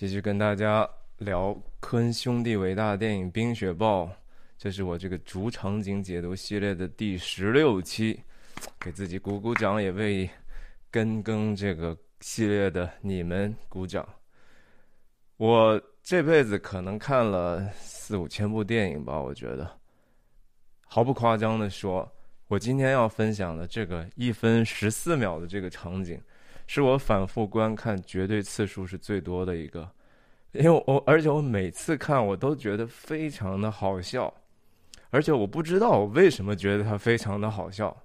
[0.00, 4.04] 继续跟大家聊科恩兄弟伟大的电影《冰雪暴》，
[4.56, 8.18] 这是我这个主场景解读系列的第十六期，
[8.78, 10.26] 给自己鼓鼓掌，也为
[10.90, 14.08] 跟更这个系列的你们鼓掌。
[15.36, 19.70] 我这辈子可能看了四五千部电影吧，我觉得
[20.86, 22.10] 毫不夸张的说，
[22.46, 26.18] 我今天要分享的这个一分十四秒的这个场景。
[26.72, 29.90] 是我反复观看绝对次数是最多的一个，
[30.52, 34.32] 因为我而且我每次看我都觉得非常的好笑，
[35.10, 38.04] 而且我不知道我为什么觉得它非常的好笑。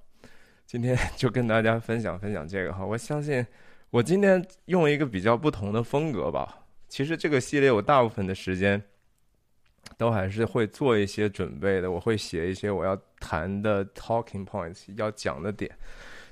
[0.65, 3.45] 今天就跟大家分享分享这个哈，我相信
[3.91, 6.65] 我今天用一个比较不同的风格吧。
[6.87, 8.81] 其实这个系列我大部分的时间
[9.95, 15.69] 都还是会做一些准备的，我会写一些我要谈的 talking points 要讲的点。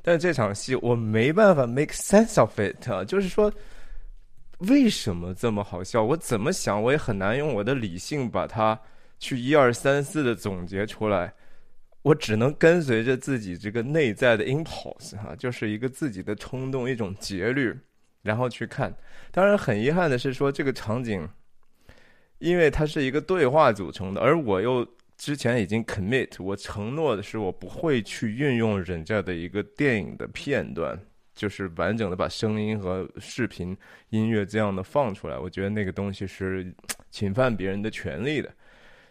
[0.06, 3.50] 但这场戏我没办法 make sense of it，就是说，
[4.58, 6.04] 为什么这么好笑？
[6.04, 8.78] 我怎么想我也很难用我的理性把它
[9.18, 11.34] 去一二三四的总结出来。
[12.02, 17.74] 我只能跟随着自己这个内在的 impulse 哈，就是一个自己的冲动，一种节律，
[18.24, 18.94] 然后去看。
[19.32, 21.26] 当然，很遗憾的是说这个场景，
[22.40, 24.86] 因为它是一个对话组成的，而我又。
[25.16, 31.00] 之前已经 commit，我承诺的是我不会去运用人家的一个电影的片段，
[31.34, 33.78] 就是完整的把声音和视频、
[34.10, 35.38] 音乐这样的放出来。
[35.38, 36.74] 我觉得那个东西是
[37.12, 38.52] 侵犯别人的权利的，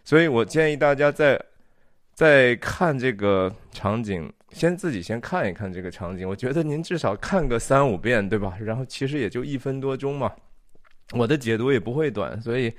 [0.03, 1.41] 所以我建议大家在
[2.13, 6.27] 在看这个场景，先自己先看一看这个场景。
[6.27, 8.55] 我觉得您至少看个三五遍，对吧？
[8.61, 10.31] 然后其实也就一分多钟嘛，
[11.13, 12.71] 我的解读也不会短，所以。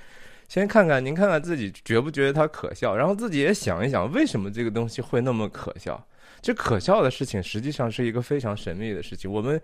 [0.49, 6.07] 先看看您看看自己觉不觉得它可笑，然后自己也想一想为什么这个东西会那么可笑。
[6.45, 9.33] 这可笑的事情实际上是一个非常神秘的事情。
[9.33, 9.59] 我们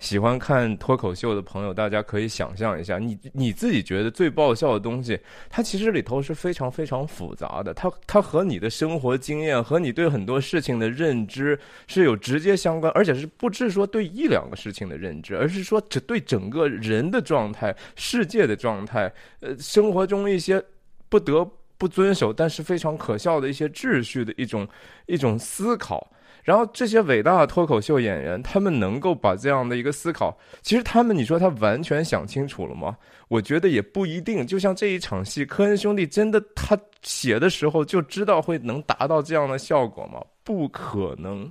[0.00, 5.16] 喜欢看脱口秀的朋友，大家可以想象一下，你你自己觉得最爆笑的东西，
[5.48, 7.72] 它其实里头是非常非常复杂的。
[7.72, 11.56] 它它和你的生活经验和你对很多事情的认知
[11.86, 19.08] 是有直接相关，而且是不是说对一两个事情的认知，而是说这对整个人的状态、世界的状态，
[19.38, 20.60] 呃，生活中一些
[21.08, 24.66] 不得不遵守但是非常可笑的一些秩序的一种
[25.06, 26.10] 一种思考。
[26.44, 32.98] 然后这些伟大的脱口秀演员，他们能够把这样的一个思考，其实他们，你说他完全想清楚了吗？
[33.28, 34.46] 我觉得也不一定。
[34.46, 40.22] 就像这一场戏，科恩兄弟真的他写的时候就知道会能达到这样的效果吗？
[40.44, 41.50] 不可能，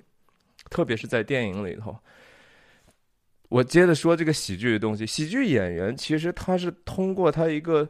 [0.69, 1.97] 特别是在电影里头。
[3.49, 7.89] 我接着说这个喜剧的东西，喜剧演员其实他是通过他一个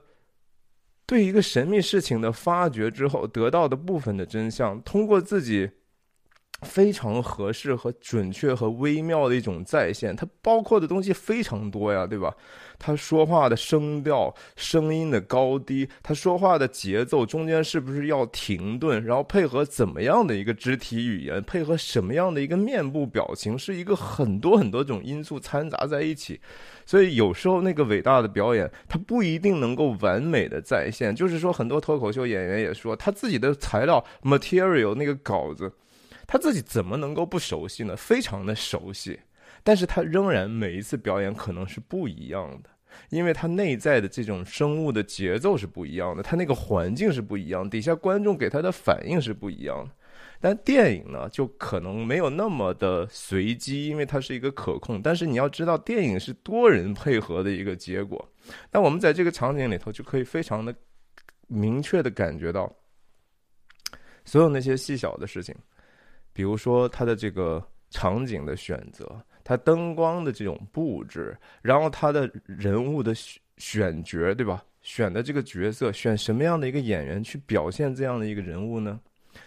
[1.05, 5.69] 对一个神秘事情的发掘之后得到的部分的真相，通过自己。
[6.63, 12.33] 非常合适和准确和微妙的一种再现，它包括的东西非常多呀，对吧？
[12.79, 26.41] 他说话的声调、声音的高低，他说话的节奏中间是不是要停顿，然后配合怎么样的一个肢体语言，配合什么样的一个面部表情，是一个很多很多种因素掺杂在一起。
[26.85, 31.15] 所以有时候那个伟大的表演，它不一定能够完美的再现。
[31.15, 35.71] 就是说，很多脱口秀演员也说，他自己的材料 material 那个稿子。
[36.25, 37.95] 他自己怎么能够不熟悉呢？
[37.95, 39.19] 非常的熟悉，
[39.63, 42.69] 但是他仍然每一次表演可能是不一样的，
[43.09, 49.91] 因为他内在的这种生物的节奏是不一样的，他那个环境是不一样，底下观众给他的反应是不一样的。
[50.39, 55.01] 但电影呢，就可能没有那么的随机，因为它是一个可控。
[55.01, 58.29] 但是你要知道，电影是多人配合的一个结果。
[58.69, 60.75] 那我们在这个场景里头就可以非常的
[61.47, 62.69] 明确的感觉到，
[64.25, 65.55] 所有那些细小的事情。
[66.33, 74.63] 比如说他的这个场景的选择，他灯光的这种布置，然后他的人物的选选角，对吧？
[74.81, 78.99] 选的这个角色，选什么样的一个演员去表现这样的一个人物呢？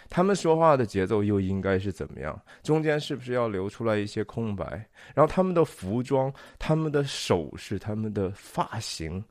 [0.09, 2.41] 他们说话的节奏又应该是怎么样？
[2.63, 4.65] 中间是不是要留出来一些空白？
[5.13, 9.23] 然后他们的服装、他们的首饰、他们的发型，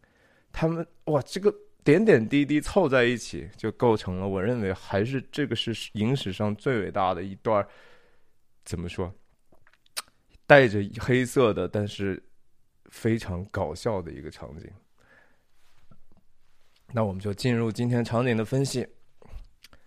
[0.52, 1.52] 他们哇，这个。
[1.86, 7.64] 点点滴滴凑在一起，就构成了我认为还是这个是影史上最伟大的一段
[8.64, 9.14] 怎么说？
[10.48, 12.20] 带着黑色的，但是
[12.86, 14.68] 非常搞笑的一个场景。
[16.92, 18.84] 那我们就进入今天场景的分析。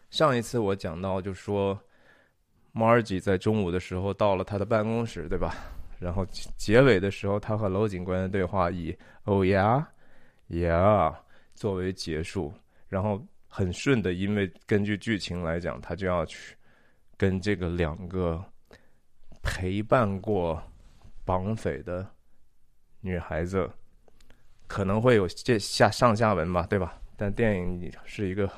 [0.10, 1.78] 上一次我讲到，就说
[2.74, 5.54] Margie 在中午的时候到了他的办公室，对吧？
[6.00, 6.26] 然后
[6.56, 9.86] 结尾的时候，他和娄警官的对话以 “Oh yeah,
[10.48, 11.14] yeah”。
[11.60, 12.54] 作为结束，
[12.88, 16.56] 然后很顺的，因为根据剧情来讲，他就要去
[17.18, 18.42] 跟这个两个
[19.44, 20.64] 陪伴过
[21.26, 22.10] 绑匪的
[23.02, 23.70] 女孩子
[24.68, 26.98] 可能会有这下上下文吧，对吧？
[27.18, 28.50] 但电影是一个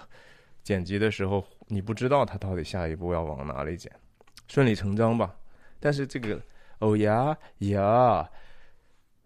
[0.62, 3.92] 剪辑的时候，你不知道他到底下一步要往哪里剪，
[4.48, 5.36] 顺理成章吧。
[5.80, 6.40] 但是这个
[6.78, 8.30] 哦呀呀，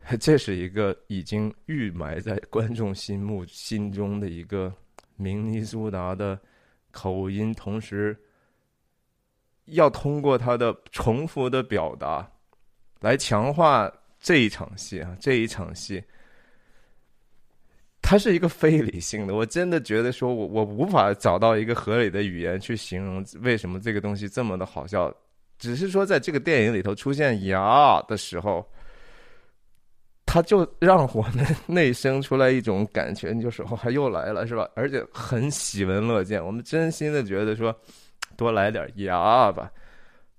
[0.20, 4.74] 这是一个已经预埋在观众心目心中的一个
[5.16, 6.40] 明尼苏达的
[6.92, 8.16] 口音，同时
[9.66, 12.30] 要通过他的重复的表达
[13.00, 13.92] 来强化。
[14.18, 16.04] 这一场戏啊，这一场戏，
[18.02, 19.36] 它是一个非理性的。
[19.36, 25.14] 我真的觉得说，我我无法找到一个合理的语言去形容为什么这个东西这么的好笑。
[25.60, 28.68] 只是说，在这个电影里头出现“呀”的时候，
[30.26, 34.68] 他就让我们内生出来一种感觉，就是哇，又来了，是吧？
[34.76, 36.44] 而且很喜闻乐见。
[36.44, 37.74] 我们真心的觉得说，
[38.36, 39.72] 多来点“牙”吧。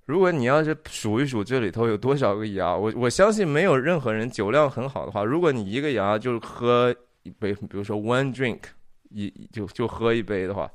[0.04, 8.60] 如果你要是数一数这里头有多少个牙，我我相信没有任何人酒量很好的话，如果你一个牙就喝一杯，比如说 one drink，
[9.10, 10.70] 一就就喝一杯的话，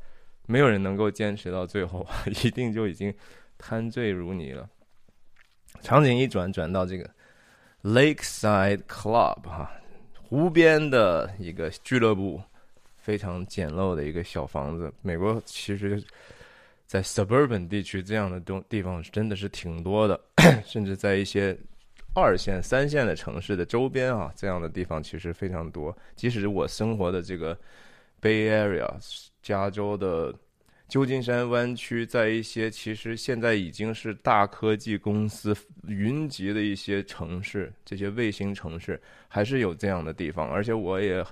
[0.47, 2.05] 没有人能够坚持到最后，
[2.43, 3.13] 一定就已经
[3.57, 4.67] 贪醉如泥了。
[5.81, 7.09] 场景一转，转到这个
[7.83, 9.71] Lakeside Club 哈，
[10.27, 12.41] 湖边的一个俱乐部，
[12.97, 14.93] 非常简陋的一个小房子。
[15.01, 16.03] 美国其实。
[16.87, 20.19] 在 suburban 地区，这样的东地方真的是挺多的，
[20.67, 21.57] 甚至在一些
[22.13, 25.97] 二线、三线的城市的周边啊，这样的地方其实非常多。
[26.17, 27.57] 即使我生活的这个
[28.21, 28.93] Bay Area，
[29.41, 30.35] 加州的
[30.91, 35.55] 旧金山湾区，在一些其实现在已经是大科技公司
[35.87, 40.49] 云集的一些城市，这些卫星城市，还是有这样的地方。
[40.49, 41.25] 而且我也。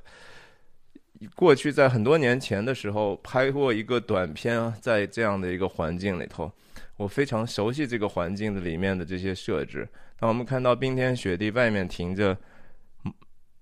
[1.35, 6.50] 过去在很多年前的时候拍过一个短片，在这样的一个环境里头，
[6.95, 9.85] 我非常熟悉这个环境的里面的这些设置。
[10.21, 12.38] 那我们看到冰天雪地，外面停着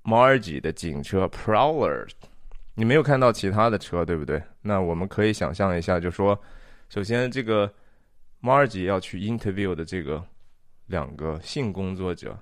[0.03, 2.07] Margie 的警车 Prowler，
[2.79, 4.39] 你没有看到其他的车，对不对？
[4.61, 6.39] 那我们可以想象一下，就说，
[6.89, 7.73] 首先这个
[8.39, 10.23] Margie 要去 interview 的这个
[10.85, 12.37] 两个性工作者，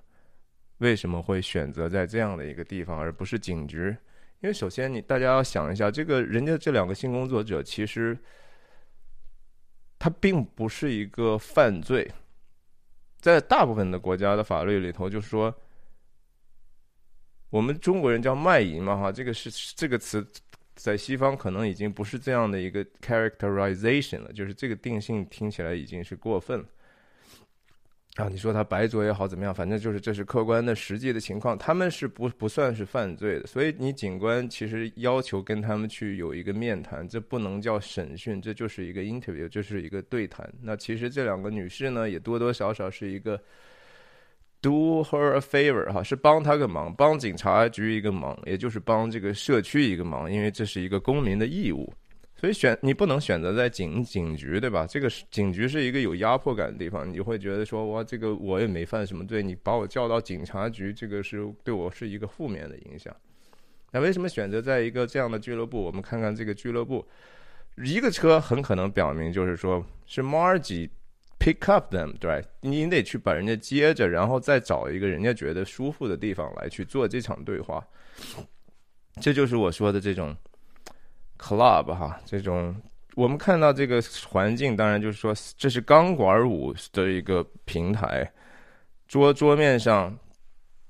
[0.79, 3.95] 为什么会选择在这样的一个地方，而不是警局？
[4.41, 8.17] 因为首先，你大家要想一下，这个人家这两个性工作者，其实
[9.97, 12.11] 他并不是一个犯罪，
[13.21, 15.55] 在大部分的国家的法律里头，就是说，
[17.49, 20.25] 我们中国人叫卖淫嘛，哈，这个是这个词，
[20.75, 26.65] 在西方可能已经不是这样的一个 characterization 了，就是这个定性听起来已经是过分了。
[28.15, 40.49] 啊，你说他白灼也好怎么样，反正就是这是客观的实际的情况，他们是不不算是犯罪的，所以你警官其实要求跟他们去有一个面谈，这不能叫审讯，这就是一个 interview，就是一个对谈。
[40.61, 43.37] 那其实这两个女士呢，也多多少少是一个
[44.61, 51.93] do her a favor 哈，是帮她个忙，帮警察局一个忙，也就是帮这个社区一个忙，因为这是一个公民的义务。
[52.37, 54.85] 所以选你不能选择在警警局，对吧？
[54.85, 63.15] 这个警局是一个有压迫感的地方，你会觉得说哇，这个我也没犯什么罪，你把我叫到警察局，这个是对我是一个负面的影响。
[63.91, 65.81] 那为什么选择在一个这样的俱乐部？
[65.81, 67.07] 我们看看这个俱乐部，
[67.77, 70.89] 一个车很可能表明就是说是 Margie
[71.39, 77.85] pick up them，对你得去把人家接着，然后再找一个人家觉得舒服的地方来去做这场对话。
[79.21, 80.35] 这就是我说的这种。
[81.37, 82.73] Club 哈，这种
[83.13, 88.25] 我们看到这个环境，当然就是说这是钢管舞的一个平台，
[89.05, 90.17] 桌桌面上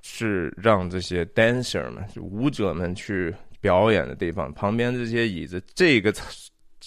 [0.04, 6.14] 是让这些 dancer 们、舞者们去表演的地方，旁边这些椅子，这个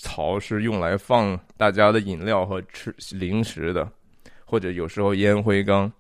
[0.02, 3.90] 槽是用来放大家的饮料和吃零食的，
[4.45, 5.90] 或者有时候烟灰缸。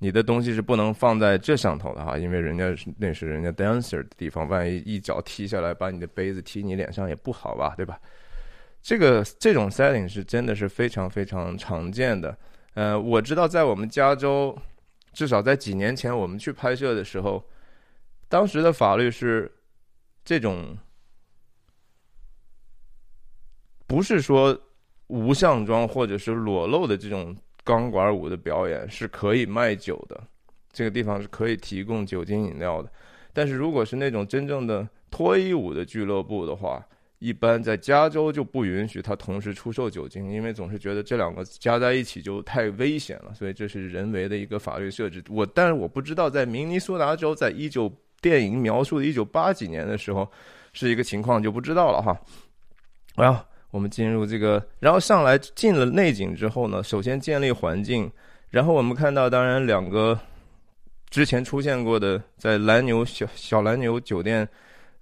[0.00, 8.00] 你的东西是不能放在这上头的哈，因为人家那是人家 dancer 的地方，万一一脚踢下来，把你的杯子踢你脸上也不好吧，对吧？
[8.80, 12.38] 这个这种 setting 是真的是非常非常常见的。
[12.74, 14.56] 呃，我知道在我们加州，
[15.12, 17.44] 至少在几年前我们去拍摄的时候，
[18.28, 19.50] 当时的法律是
[20.24, 20.78] 这种，
[23.88, 24.56] 不是说
[25.08, 27.36] 无相装或者是裸露的这种。
[27.64, 30.18] 钢管舞的表演是可以卖酒的，
[30.72, 32.90] 这个地方是可以提供酒精饮料的。
[33.34, 36.82] 但是如果是那种真正的脱衣舞的俱乐部的话，
[37.18, 45.22] 一般在加州就不允许他同时出售酒精，因为总是觉得这两个加在一起就太危险了，所以这是人为的一个法律设置。
[45.28, 47.92] 我但是我不知道在明尼苏达州，在一九
[48.22, 50.26] 电影描述的一九八几年的时候
[50.72, 52.18] 是一个情况就不知道了哈。
[53.16, 53.44] 啊。
[53.70, 58.10] 我们进入这个，然后上来进了内景之后呢，首先建立环境，
[58.50, 60.18] 然后我们看到，当然两个
[61.10, 64.48] 之前出现过的，在蓝牛小小蓝牛酒店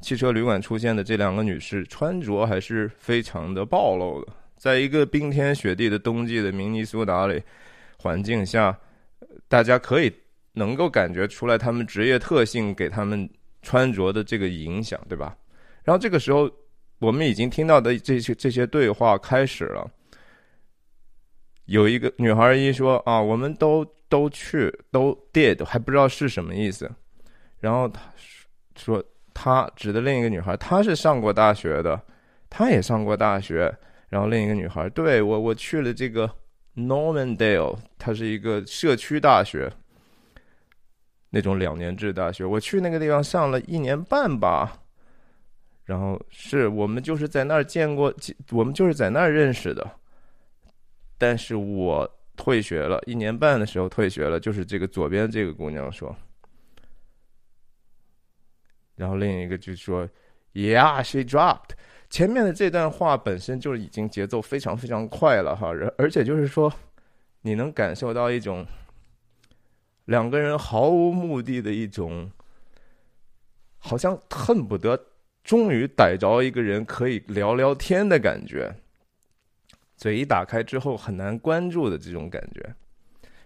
[0.01, 4.33] 汽车旅馆出现的这两个女士，穿着还是非常的暴露的。
[4.57, 7.41] 在一个冰天雪地的冬季的明尼苏达里
[7.99, 8.77] 环境下，
[9.49, 10.13] 大家可以
[10.53, 13.29] 能够感觉出来他们职业特性给他们
[13.63, 15.37] 穿着的这个影响，对吧？
[15.85, 16.51] 然后这个时候，
[16.99, 19.91] 我们已经听到的这些这些对话开始了。
[21.67, 26.91] 有一个女孩一说啊，我们都都去都 did，还不知道是什么意思。
[27.59, 28.01] 然后她
[28.77, 29.03] 说，
[29.35, 32.01] 她指的另一个女孩，她是上过大学的，
[32.49, 33.75] 她也上过大学。
[34.09, 36.31] 然后另一个女孩，对我我去了这个
[36.77, 39.73] Normandale，它是一个社区大学，
[41.31, 42.45] 那种两年制大学。
[42.45, 44.85] 我去那个地方上了一年半吧。
[45.87, 48.13] 然后是我们就是在那儿见过，
[48.51, 49.89] 我们就是在那儿认识的。
[51.17, 56.15] 但是我退学了一年半的时候退学了，就是这个左边这个姑娘说。
[58.97, 60.09] 然后另一个就说
[60.53, 61.71] ，Yeah, she dropped。
[62.11, 66.73] 前面的这段话本身就已经节奏非常非常快了哈，而而且就是说，
[67.43, 68.67] 你能感受到一种
[70.07, 72.31] 两个人毫无目的的一种，
[73.79, 74.99] 好像恨不得
[75.47, 78.75] 终于逮着一个人可以聊聊天的感觉。
[79.97, 82.75] 嘴一打开之后很难关注的这种感觉，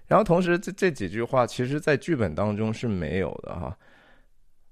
[0.09, 3.76] 然后同时这这几句话其实，在剧本当中是没有的哈。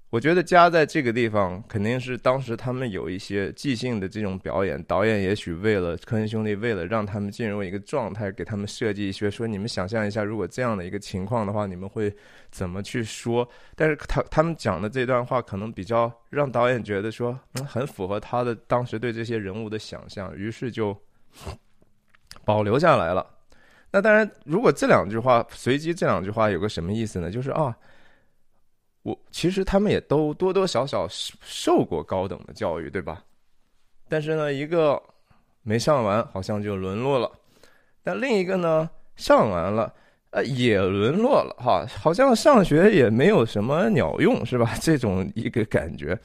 [0.09, 12.11] 我觉得加在这个地方，肯定是当时他们有一些即兴的这种表演，导演也许为了科恩兄弟，为了让他们进入一个状态，给他们设计一些说，你们想象一下，如果这样的一个情况的话，你们会
[12.49, 13.47] 怎么去说？
[13.75, 20.97] 但是他他们讲的这段话，可能比较让导演觉得说，嗯，很符合他的当时对这些人物的想象，于是就。
[22.45, 23.25] 保留下来了。
[23.91, 27.29] 那当然，如果这两句话随机，这两句话有个什么意思呢？
[27.29, 27.75] 就是啊，
[29.03, 33.23] 我其实他们也都多多少少受过高等的教育，对吧？
[34.07, 35.01] 但是呢，一个
[35.63, 37.29] 没上完，好像就沦落了；
[38.03, 39.93] 但另一个呢，上完了，
[40.31, 44.73] 呃，也沦落了，哈，好像上学也没有什么鸟用，是吧？
[44.81, 46.17] 这种一个感觉。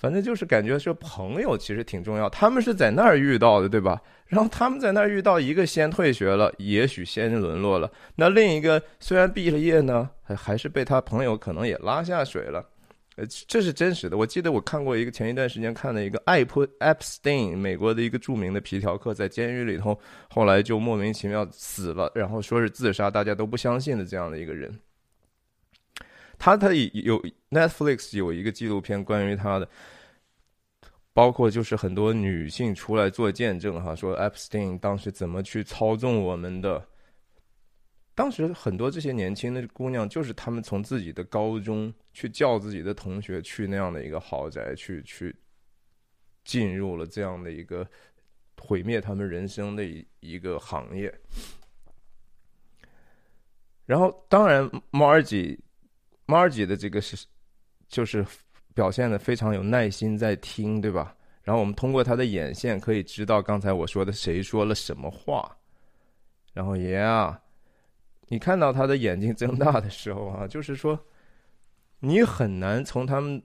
[0.00, 4.00] 反正就是感觉说朋友其实挺重要，他们是在那儿遇到的，对吧？
[4.28, 7.92] 然后他们在那儿遇到一个先退学了，也许先沦落了。
[8.16, 12.66] 那另一个虽然毕了业呢，还还是被他朋友可能也拉下水了。
[13.16, 14.16] 呃，这是真实的。
[14.16, 19.98] 我记得我看过一个前一段时间看的一个艾普艾普斯汀，美国的一个著名的皮条客，在监狱里头，
[20.30, 24.72] 后来就莫名其妙死了，然后说是自杀，大家都不相信的这样的一个人。
[26.40, 29.68] 他他有 Netflix 有一个纪录片关于他的，
[31.12, 36.88] 包括就是很多女性出来做见证哈，说 Epstein 当时怎么去操纵我们的。
[38.14, 45.36] 当时很多这些年轻的姑娘，就是他们从自己的高中去叫自己的同学去那样的一个豪宅去去，
[46.42, 47.86] 进入了这样的一个
[48.56, 51.14] 毁灭他们人生的一一个行业。
[53.84, 55.58] 然后当然 Margie。
[56.30, 57.26] Margie 的这个是，
[57.88, 58.24] 就是
[58.72, 61.14] 表现的非常有耐心在听，对吧？
[61.42, 65.50] 然后我们通过他的眼线可以知道刚才我说的谁说了什么话。
[66.52, 67.40] 然后爷啊
[68.28, 70.96] 你看到他的眼睛睁大的时候啊，就是说，
[71.98, 73.42] 你很难从他们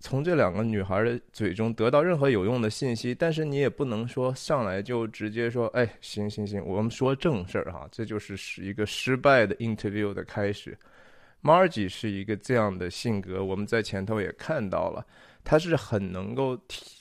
[0.00, 10.78] 从这两个女孩的嘴中得到任何有用的信息，但是你也不能说上来就直接说，哎，行行行，我们说正事儿哈，这就是是一个失败的 interview 的开始。
[11.42, 15.06] Margie 是一个这样的性格，我们在前头也看到了，
[15.44, 16.96] 他是很能够体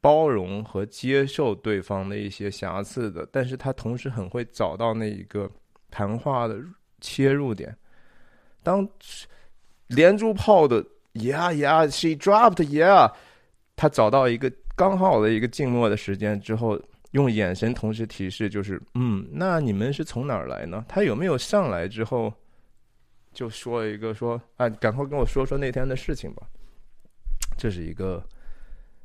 [0.00, 5.50] 包容和接受对方的一些瑕疵的，但是他同时很会找到那一个
[5.90, 6.62] 谈话的
[7.00, 7.74] 切入点。
[8.62, 8.86] 当
[9.88, 13.12] 连珠炮的 Yeah Yeah She dropped Yeah，
[13.76, 16.78] 他找到一个刚好的一个静默的时间之后，
[17.12, 20.84] 用眼神同时提示，就是嗯，那你们是从哪儿来呢？
[20.86, 22.32] 他有没有上来之后？
[23.34, 26.48] 就说一个说，哎，赶快跟我说说那天的事情吧。
[27.58, 28.24] 这是一个，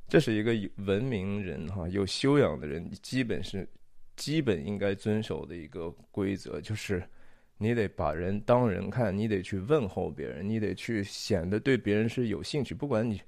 [0.07, 0.53] 这是一个
[0.85, 3.67] 文明人哈，有修养的人，基本是
[4.15, 7.03] 基本应该遵守的一个规则，就是
[7.57, 12.73] 你得把人当人看，你得去问候别人，你得去显得对别人是有兴趣。
[12.73, 13.21] 不管你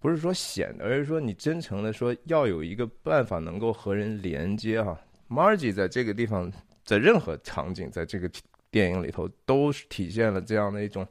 [0.00, 5.00] 不是说显得，而是说你真诚的说，要有一个办法能够和人连接哈。
[5.28, 6.52] Margie 在这个地方，
[6.84, 8.28] 在任何场景，在这个。
[8.70, 11.06] 电影里头都是体现了这样的一种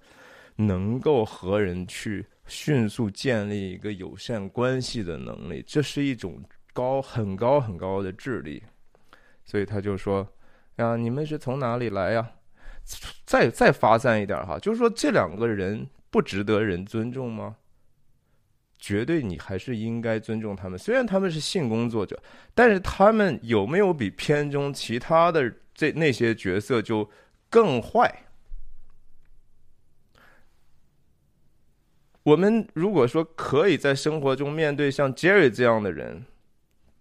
[0.56, 6.42] 能够和人去迅速建立一个友善关系的能力，这是一种
[6.74, 8.64] 高很高很高的智力。
[9.46, 10.28] 所以他就说
[10.78, 12.32] ：“呀，你们是从哪里来呀？
[13.26, 17.58] 再再发散一点哈，就是说这两个人不值得人尊重吗？
[18.80, 20.78] 绝对，你还是应该尊重他们。
[20.78, 22.22] 虽然他们是性工作者，
[22.54, 27.10] 但是他们有没有比片中其他的这那些角色就
[27.50, 28.24] 更坏？
[32.24, 36.26] 我们如果说可以在生活中面对像 Jerry 这样的人，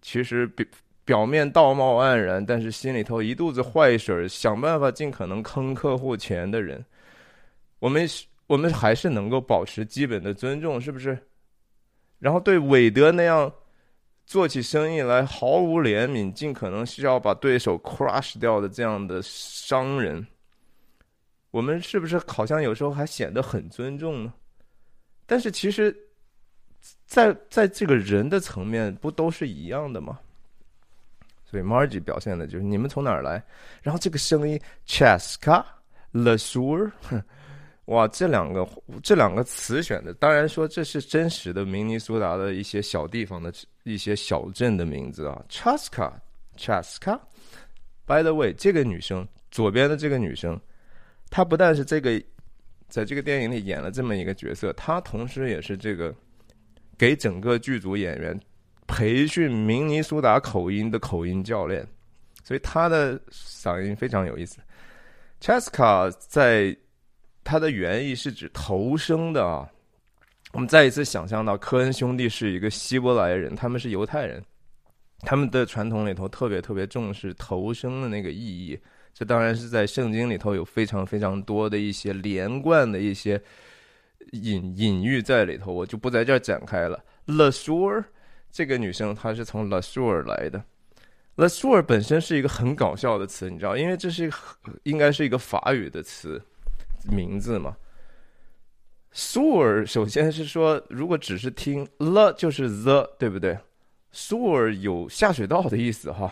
[0.01, 0.67] 其实表
[1.05, 6.85] 表面道貌岸然，但是心里头一肚子坏水，想办法尽可能坑客户钱的人，
[7.81, 8.09] 我们
[8.47, 11.19] 我们还是能够保持基本的尊重，是不是？
[12.19, 13.53] 然后对韦德那样
[14.25, 20.27] 做起生意来毫无怜悯，尽可能需要把对手 crush 掉的这样的商人，
[21.51, 24.33] 我们是不是好像有时候还显得很尊重呢？
[25.27, 25.97] 但是其实，
[27.07, 30.19] 在在这个人的层面，不都是一样的吗？
[31.45, 33.43] 所以 Margie 表现的就是你们从哪儿来？
[33.81, 35.65] 然后这个声音 Chaska
[36.13, 36.91] Lasur，
[37.87, 38.69] 哇，这两个
[39.03, 43.53] 这两个词选的，当然说这是真实的明尼苏达的一些小地方的
[43.85, 46.13] 一些小镇的名字啊，Chaska
[46.57, 47.19] Chaska。
[48.07, 50.61] By the way，这个女生左边的这个女生，
[51.31, 52.23] 他不但是这个。
[52.89, 56.15] 在这个电影里演了这么一个角色，他同时也是这个
[56.97, 58.41] 给整个剧组演员
[58.87, 61.85] 培训明尼苏达口音的口音教练，
[62.45, 64.59] 所以他的嗓音非常有意思。
[65.41, 66.75] Chaska 在
[67.43, 69.69] 他的原意是指头生的啊。
[70.53, 74.41] 我们再一次想象到科恩兄弟是一个希伯来人，他们是犹太人，
[75.23, 78.79] 他们的传统里头特别特别重视头生的那个意义。
[79.19, 83.41] 这当然是在圣经里头有非常非常多的一些连贯的一些
[84.33, 87.03] 隐隐喻在里头，我就不在这儿展开了。
[87.25, 88.05] La Sure
[88.53, 90.63] 这个女生她是从 La Sure 来的
[91.37, 94.37] La Sure 本身是一个很搞笑的词，你知道，因为这是一个
[94.83, 96.39] 应该是一个法语的词
[97.11, 97.75] 名字嘛。
[99.15, 103.57] Sure 首先是说，如果只是听 l 就是 the，对不对
[104.13, 106.31] ？Sure 有下水道的意思哈。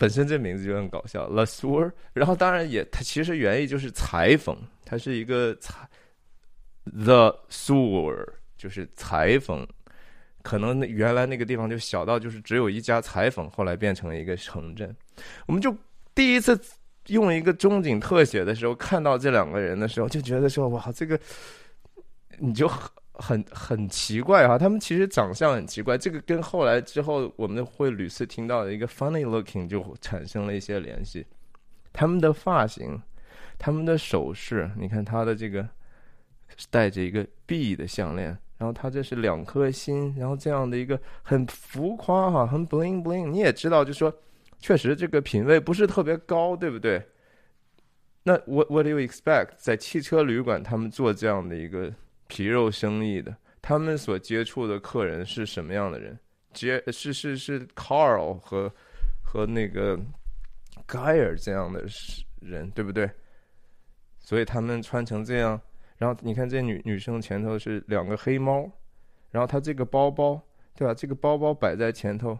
[0.00, 5.86] 本身这名字就很搞笑，La Sur，然后当然也，它其实原意就是裁缝，它是一个裁
[6.84, 9.68] ，The Sur 就是裁缝，
[10.40, 14.96] 可能那原来那个地方就小到就是只有一家裁缝，后来变成了一个城镇。
[15.44, 15.76] 我们就
[16.14, 16.58] 第一次
[17.08, 21.20] 用一个中景特写的时候看到这两个人的时候，就觉得说哇，这个
[22.38, 22.66] 你就。
[23.20, 31.26] 很很奇怪哈，他们其实长相很奇怪，这个跟后来之后我们会屡次听到的一个 funny looking 就产生了一些联系。
[31.92, 33.00] 他们的发型，
[33.58, 35.68] 他们的首饰，你看他的这个
[36.70, 43.28] 戴着一个 B 的项链，然后他这是两颗心，然后这样的一个很浮夸哈，很 bling bling。
[43.28, 44.12] 你也知道，就说
[44.58, 47.06] 确实这个品味不是特别高，对不对？
[48.22, 51.92] 那 what what do you expect 在汽车旅馆他们做这样的一个？
[52.30, 56.16] 皮肉生意的，他们所接触的客人是什么样的人？
[56.52, 58.72] 接是是是 Carl 和
[59.20, 59.98] 和那个
[60.86, 61.84] Guy 这样的
[62.40, 63.10] 人，对不对？
[64.20, 65.60] 所以他们穿成这样，
[65.98, 68.70] 然后你看这女女生前头是两个黑猫，
[69.32, 70.40] 然后她这个包包，
[70.76, 70.94] 对吧？
[70.94, 72.38] 这个包包摆在前头，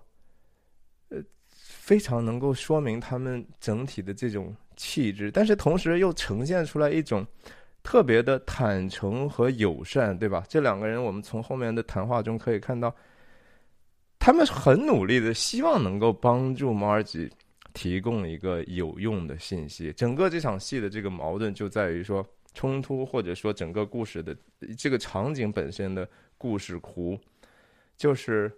[1.08, 7.26] 呃，非常能够说明他们整体的这种气质，但是同时又呈现出来一种。
[7.82, 10.44] 特别的坦诚和友善，对吧？
[10.48, 12.94] 这两个人，我们从后面的谈话中可以看到，
[14.18, 17.28] 他们很努力的希望能够帮助马尔吉
[17.72, 19.90] 提供一个有用的信息。
[19.94, 24.36] 整个这场戏的这个矛盾就在于说冲突，或者说整个故事的
[24.76, 27.18] 这个场景本身的故事弧，
[27.96, 28.52] 就是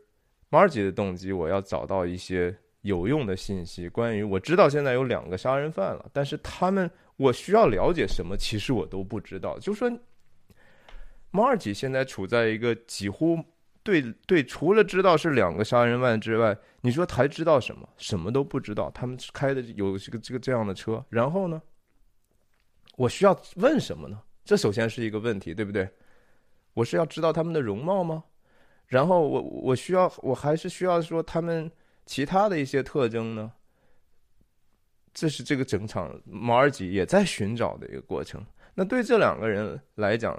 [0.49, 3.89] 马尔吉的动机，我要找到一些有用的信息。
[3.89, 6.91] 关于我知道现在有两个杀人犯了，但是他们。
[7.23, 8.37] 我需要了解什么？
[8.37, 9.59] 其实我都不知道。
[9.59, 9.91] 就说
[11.31, 13.39] 马尔吉现在处在一个几乎
[13.85, 17.89] 对对，除了知道是两个杀人犯之外，你说还知道什么？
[17.97, 18.91] 什么都不知道。
[18.91, 21.63] 他们开的有这个这个这样的车，然后呢？
[22.97, 24.21] 我需要问什么呢？
[24.45, 25.89] 这首先是一个问题，对不对？
[26.75, 28.25] 我是要知道他们的容貌吗？
[28.87, 31.71] 然后我我需要我还是需要说他们
[32.05, 33.53] 其他的一些特征呢？
[35.15, 38.45] 这是这个整场马尔吉也在寻找的一个过程。
[38.75, 40.39] 那对这两个人来讲，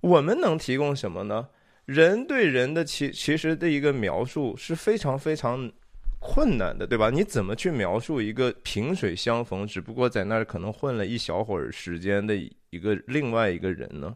[0.00, 1.48] 我们能提供什么呢？
[1.86, 5.72] 人对人的其其实的一个描述是非常非常
[6.20, 7.10] 困难的，对吧？
[7.10, 12.36] 你怎么去描述一个萍水相逢，只不过在那儿可能混了一小会儿时间的
[12.70, 14.14] 一个另外一个人呢？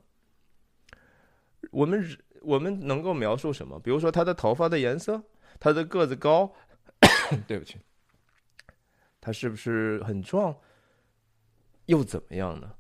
[1.71, 3.81] 我们我们能够描述什么？
[3.81, 5.23] 比如说他的头发的颜色，
[5.59, 6.53] 他的个子高，
[7.49, 7.77] 对不起。
[9.23, 10.55] 他是不是很壮？
[11.87, 12.71] 又怎么样呢？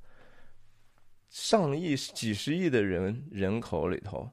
[1.30, 4.28] 上亿、几十亿的人人口里头，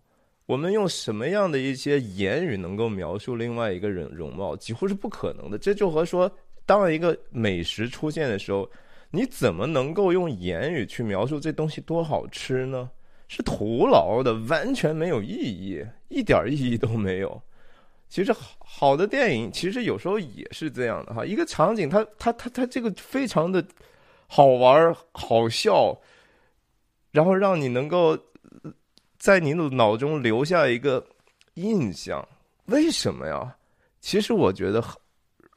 [0.48, 5.58] 我们用什么样的一些言语能够描述另外一个人容貌，几乎是不可能的。
[5.58, 6.30] 这就和说，
[6.66, 8.70] 当一个美食出现的时候，
[9.12, 12.90] 你怎么能够用言语去描述这东西多好吃呢？
[13.28, 17.42] 是徒劳的，完全没有意义，一点意义都没有。
[18.10, 21.24] 其实好好的电影，其实有时候也是这样的哈。
[21.24, 23.64] 一个场景，它它它它这个非常的
[24.28, 25.98] 好玩好笑。
[27.12, 28.16] 然后让你能够
[29.18, 31.04] 在你的脑中留下一个
[31.56, 32.24] 印象，
[32.66, 33.56] 为什么呀？
[34.00, 34.80] 其实我觉得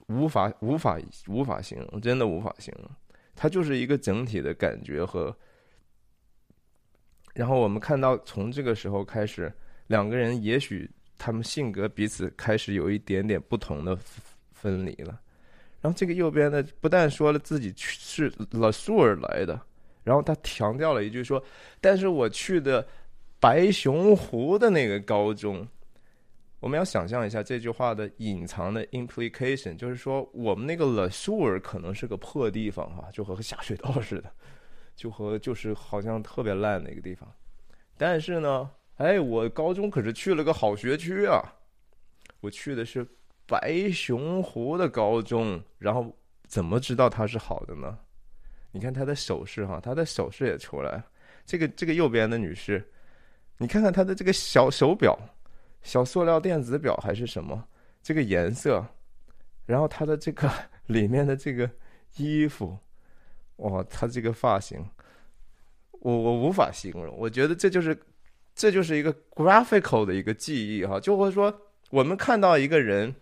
[0.06, 2.90] 无法无法无法形容，真的无法形容。
[3.36, 5.36] 它就是一个整体的感觉和。
[7.34, 9.52] 然后我们看到，从这个时候开始，
[9.88, 10.90] 两个人也许
[11.24, 13.96] 他们性格彼此开始有一点点不同的
[14.50, 15.20] 分离了。
[15.80, 19.60] 然后这个右边的不但说了自己去是老苏尔来的。
[20.02, 21.40] 然后他强调了一句说
[21.80, 22.84] ：“但是我去的
[23.38, 25.64] 白熊湖的那个高中，
[26.58, 34.32] 我们要想象一下这句话的隐藏的 implication，就是说我们那个 l 苏尔可能是个破地方哈，就和下水道似的，
[34.96, 37.32] 就和就是好像特别烂的一个地方。
[37.96, 38.68] 但是呢，
[39.02, 41.42] 哎，我高中可是去了个好学区啊，
[42.40, 43.04] 我去的是
[43.48, 47.98] 白熊湖的高中，然后怎么知道它是好的呢？”
[48.70, 51.02] 你看她的首饰哈，她的首饰也出来。
[51.44, 52.88] 这个这个右边的女士，
[53.58, 55.18] 你看看她的这个小手表，
[55.82, 57.66] 小塑料电子表还是什么？
[58.04, 58.86] 这个颜色，
[59.66, 60.48] 然后她的这个
[60.86, 61.68] 里面的这个
[62.18, 62.78] 衣服，
[63.56, 64.88] 哇，她这个发型，
[65.90, 67.12] 我我无法形容。
[67.18, 68.00] 我觉得这就是
[68.54, 71.52] 这就是一个 graphical 的一个记忆哈，就会说
[71.90, 73.14] 我们看到一个人，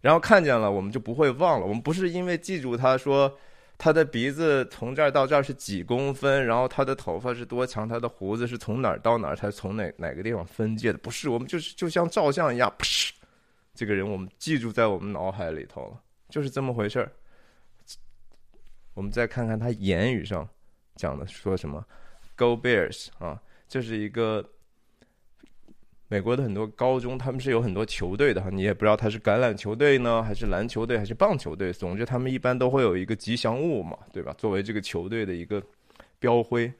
[0.00, 1.66] 然后看见了，我们就不会忘了。
[1.66, 3.38] 我们不是因为记住他说。
[3.80, 6.44] 他的鼻子从这儿到这儿是几公分？
[6.44, 7.88] 然后他的头发是多长？
[7.88, 9.36] 他的胡子是从哪儿到哪儿？
[9.36, 10.98] 他从哪哪个地方分界的？
[10.98, 13.10] 不是，我们就是就像照相一样，噗，
[13.76, 17.12] 这个人我们记住在我们脑海里头了，就是这么回事儿。
[18.94, 20.48] 我们再看看他言语上
[20.96, 21.86] 讲的说什么
[22.34, 24.44] ，“Go Bears” 啊，这是一个。
[26.10, 31.70] 美国的很多高中，他们是有很多球队的哈，你也不知道他是橄榄球队呢，还是篮球队，还是棒球队。
[31.70, 34.34] 总之，他们一般都会有一个吉祥物嘛，对吧？
[34.38, 35.62] 作为这个球队的一个
[36.18, 36.72] 标徽，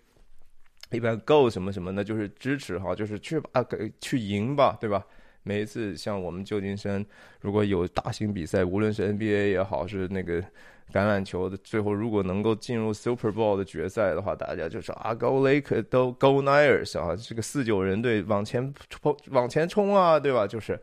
[0.90, 5.04] 一般 Go 什么什么的，就是支持哈，就是去啊，给去赢吧，对吧？
[5.48, 7.04] 每一次像我们旧金山，
[7.40, 10.44] 如果有大型比赛，无论是 NBA 也好，是那个。
[10.90, 20.46] 橄榄球的最后，如果能够进入 Super Bowl 的决赛的话，大家就说啊，Go Lake，都 Go Niners 啊，这个四九人队往前冲，往前冲啊，对吧？
[20.46, 20.80] 就是，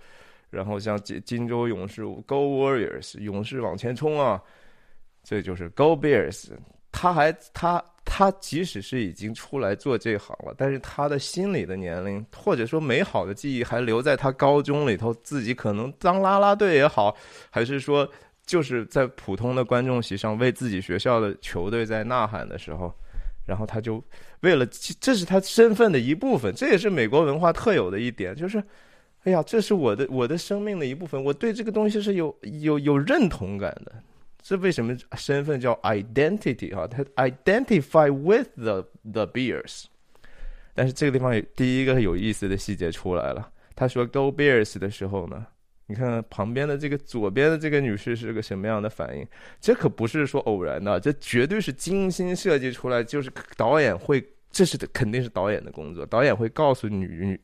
[0.51, 4.39] 然后像金金州勇士 Go Warriors，勇士往前冲啊，
[5.23, 6.51] 这就是 Go Bears。
[7.06, 17.15] 他还他他即使是已经出来做这行了，但是他的心理的年龄或者说美好的记忆还留在他高中里头，自己可能当啦啦队也好，
[17.50, 18.10] 还是说。
[18.48, 22.94] 就是在普通的观众席上为自己学校的球队在呐喊的时候，
[23.48, 24.00] 然后他就
[24.41, 24.63] 为了
[25.00, 28.63] 这是他身份的一部分，这也是美国文化特有的一点，就是，
[29.24, 33.91] 哎呀，这是我的我的生命的一部分，我对这个东西是有有有认同感的。
[34.47, 36.86] 这为什么身份叫 identity 啊？
[36.86, 39.86] 他 identify with the the Bears。
[40.75, 45.47] 但是这个地方第一个有意思的细节出来了，他说 Go Bears 的时候呢。
[45.88, 49.27] 你看旁边的这个左边的这个女士是个什么样的反应？
[49.60, 53.03] 这可不是说偶然的，这绝对是精心设计出来。
[53.03, 56.05] 就是导演会，这是肯定是导演的工作。
[56.05, 57.39] 导演会告诉女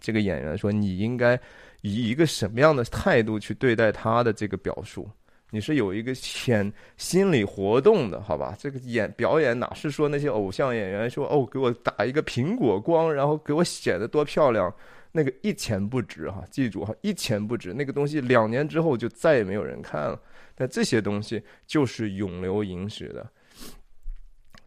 [0.00, 1.38] 这个演员说，你应该
[1.82, 5.06] 以一个什么样的态度去对待她的这个表述。
[5.50, 8.54] 你是有一个潜心理活动的，好吧？
[8.58, 14.74] 这个演表演哪是说那些偶像演员说哦，给我打一个苹果光，然后给我显得多漂亮。
[15.12, 17.72] 那个一钱不值哈，记住哈，一钱不值。
[17.72, 20.20] 那个东西两年之后就再也没有人看了。
[20.54, 23.26] 但这些东西就是永留影史的。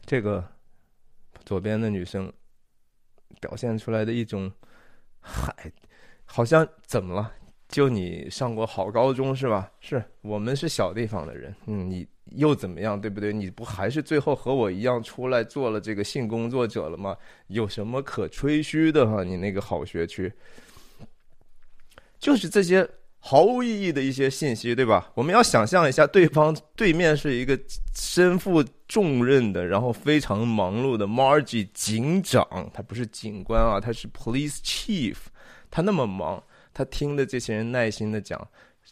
[0.05, 0.43] 这个
[1.45, 2.31] 左边的女生
[3.39, 4.51] 表现出来的一种，
[5.19, 5.53] 嗨，
[6.25, 7.31] 好像怎么了？
[7.69, 9.71] 就你上过好高中是吧？
[9.79, 12.05] 是我们是小地方的人，嗯，你。
[12.33, 13.33] 又怎么样，对不对？
[13.33, 17.17] 你不还是最后和我一样出来做了这个性工作者了吗？
[17.47, 19.23] 有什么可吹嘘的哈？
[19.23, 20.31] 你那个好学区，
[22.19, 25.11] 就是这些毫无意义的一些信息，对吧？
[25.15, 27.59] 我们要想象一下，对方对面是一个
[27.95, 35.15] 身负重任的，然后非常忙碌的 Margie 警长，他不是警官啊，他是 Police Chief，
[35.71, 36.43] 他那么忙，
[36.79, 38.47] 他听的这些人耐心的讲。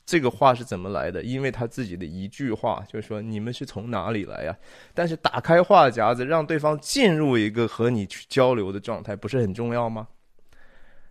[0.06, 1.24] 这个话是怎么来的？
[1.24, 4.56] 因为他自己的一句话，就是说你们是从哪里来呀？
[4.94, 10.08] 但是打开话匣子，让对方进入一个和你去交流的状态，不是很重要吗？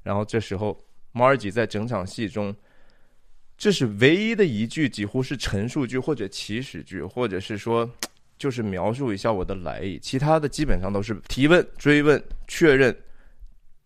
[0.03, 0.79] 然后这时候
[1.15, 2.55] ，Margie 在整场戏中，
[3.57, 7.91] 这是唯一的一句，几乎是陈述句或者起始句，或者是说，
[8.39, 9.99] 就是描述一下我的来意。
[9.99, 12.97] 其他的基本上都是提问、追问、确认，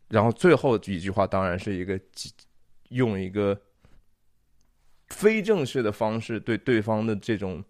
[0.09, 1.99] 然后最后一句话当然是一个
[2.91, 3.61] 用一个。
[5.09, 7.65] 非正式的方式对对方的这种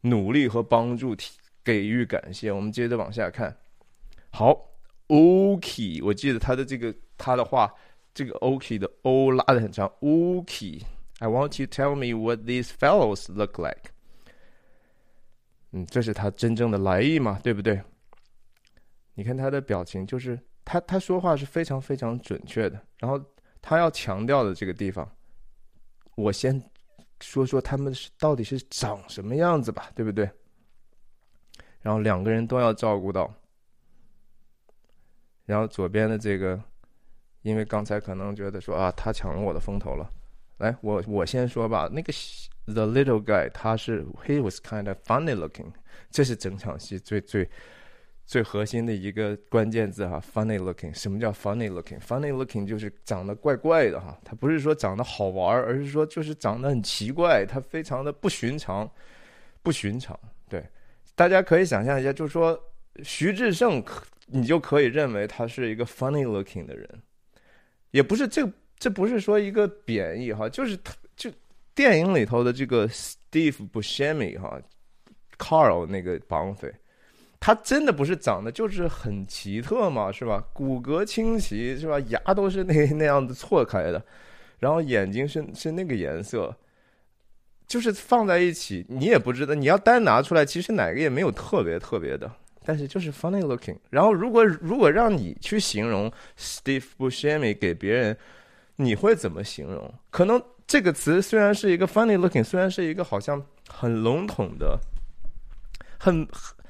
[0.00, 1.16] 努力和帮助
[1.62, 2.50] 给予感谢。
[2.50, 3.56] 我们接着往下看。
[4.30, 4.74] 好
[5.06, 7.72] ，OK，我记得他的这个他的话，
[8.12, 9.86] 这个 OK 的 O 拉的很长。
[10.00, 13.92] OK，I want you tell me what these fellows look like。
[15.70, 17.80] 嗯，这是他真正的来意嘛，对不对？
[19.14, 22.84] 你看他的表情，就是他他说话是非常非常准确的。
[22.98, 23.24] 然后
[23.62, 25.10] 他要强调的这个地方，
[26.16, 26.62] 我先。
[27.24, 30.28] 说说他们是到底是长什么样子吧，对不对？
[31.80, 33.32] 然后两个人都要照顾到。
[35.44, 36.60] 然后左边的这个，
[37.42, 40.10] 因为刚才可能觉得说啊，他抢了我的风头了。
[40.56, 41.88] 来，我我先说吧。
[41.92, 42.12] 那个
[42.66, 45.72] the little guy，他是 he was kind of funny looking，
[46.10, 47.48] 这是整场戏最最。
[48.32, 50.94] 最核心的一个关键字哈，funny looking。
[50.94, 58.90] 什么叫 funny looking？funny looking 就是长得怪怪的哈，它不是说长得好玩，而是说就是长得很奇怪，它非常的不寻常，
[59.62, 60.18] 不寻常。
[60.48, 60.66] 对，
[61.14, 62.58] 大家可以想象一下，就是说
[63.02, 63.84] 徐志胜，
[64.28, 66.88] 你就可以认为他是一个 funny looking 的人，
[67.90, 71.30] 也不是这这不是说一个贬义哈，就是他就
[71.74, 74.58] 电影里头的这个 Steve Buscemi 哈
[75.36, 76.72] ，Carl 那个绑匪。
[77.44, 80.40] 他真的不是长得就是很奇特嘛，是吧？
[80.52, 81.98] 骨骼清奇，是吧？
[82.06, 84.00] 牙都是那 那样子错开的，
[84.60, 86.54] 然后眼睛是是那个颜色，
[87.66, 92.30] 就是放在一起，你也不知道你要单拿出来，其实哪个也没有特别特别的，
[92.64, 93.76] 但是就是 funny looking。
[93.90, 98.16] 然后如果如果让你去形容 Steve Buscemi 给别人，
[98.76, 99.92] 你会怎么形容？
[100.10, 104.78] 可能这个词虽然是一个 funny looking，虽然是一个好像很笼统的，
[105.98, 106.61] 很很。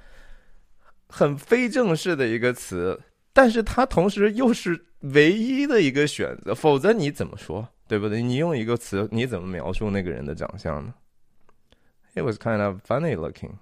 [1.12, 2.98] 很非正式的一个词，
[3.34, 6.54] 但是它同时又是唯一的一个选择。
[6.54, 8.22] 否则你怎么说，对不对？
[8.22, 10.94] 你用一个词，你怎么描述那个人的长相呢
[12.14, 13.52] ？It was kind of funny looking。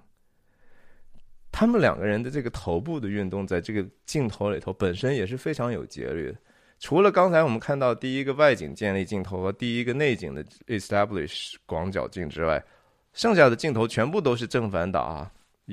[1.51, 6.37] 他们两个人的这个头部的运动，在这个镜头里头本身也是非常有节律的。
[6.79, 12.63] 除了刚才我们看到第一个外景建立镜头和第一个内景的 establish 广角镜之外，
[13.11, 15.29] 剩下的镜头全部都是正反打。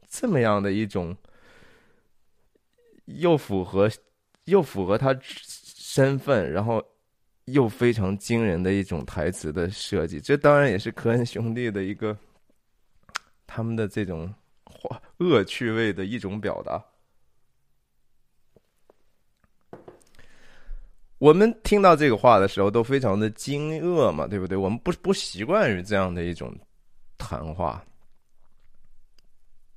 [0.09, 1.15] 这么样的一种
[3.05, 3.87] 又符合
[4.45, 6.83] 又符合他身份，然后
[7.45, 12.17] 又非常惊人的一种台词的设计，这当然也是科恩兄弟的一个
[13.45, 14.33] 他们的这种
[15.17, 16.83] 恶趣味的一种表达。
[21.23, 24.57] 我们听到这个话的时候都非常的惊愕嘛，对不对？
[24.57, 26.53] 我们不不习惯于这样的一种
[27.17, 27.81] 谈话。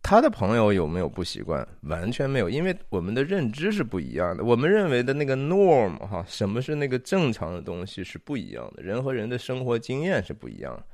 [0.03, 1.65] 他的朋友有没有不习惯？
[1.83, 4.43] 完全没有，因为我们的认知是不一样的。
[4.43, 8.83] 我们认为的那个 norm 哈，什么是那个正常的东西是不一样的。
[8.83, 10.85] 人和人的生活经验是不一样。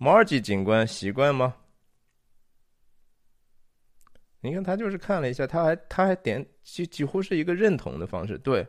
[0.00, 1.54] Margie 警官习惯吗？
[4.40, 8.36] 你看他就是看了一下，他还他还点几几乎是一个认同的方式。
[8.38, 8.66] 对，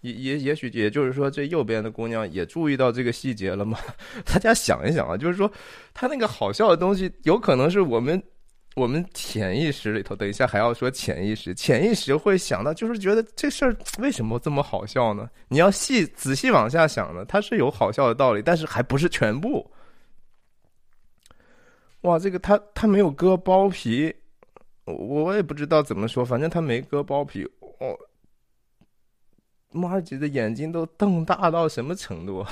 [0.00, 3.78] 也也也许也就是说，这右边的姑娘也注意到这个细节了吗？
[4.24, 5.50] 大家想一想啊，就是说
[5.94, 8.22] 他那个好笑的东西，有可能是我们。
[8.76, 15.30] 我们潜意识里头，等一下还要说潜意识，潜意识会想到，就是觉得这事儿为什么这么好笑呢？
[15.48, 19.66] 你要细仔细往下想呢，它是有好笑的道理，但是还不是全部。
[22.02, 24.14] 哇，这个他他没有割包皮，
[24.84, 27.44] 我也不知道怎么说，反正他没割包皮。
[27.80, 27.96] 哦，
[29.72, 32.44] 马尔吉的眼睛都瞪大到什么程度？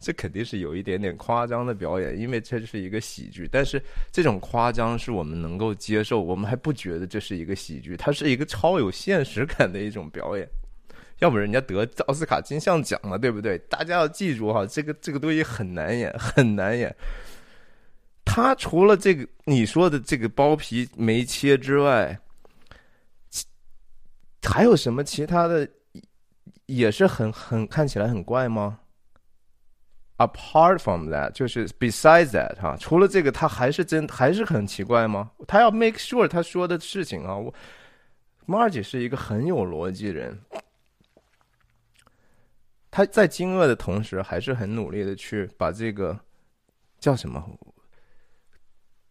[0.00, 3.48] 这肯定是有一点点夸张的表演，因为这是一个喜剧。
[3.50, 10.48] 但是这种夸张是我们能够接受，我们还不觉得这是一个喜剧，它是一个超有现实感的一种表演。
[11.20, 13.56] 要不人家得奥斯卡金像奖了，对不对？
[13.68, 16.94] 大家要记住哈，这个这个东西很难演，很难演。
[18.24, 22.18] 他除了这个你说的这个包皮没切之外，
[24.42, 25.68] 还有什么其他的
[26.68, 28.78] 也是很很看起来很怪吗
[30.18, 35.30] ？Apart from that，就是 besides that，哈，除了这个，他还是真还是很奇怪吗？
[35.46, 37.54] 他要 make sure 他说的事情啊，我
[38.46, 40.38] Margie 是一个很有逻辑人，
[42.90, 46.18] 他在惊愕的同时，还是很努力的去把这个
[46.98, 47.42] 叫什么，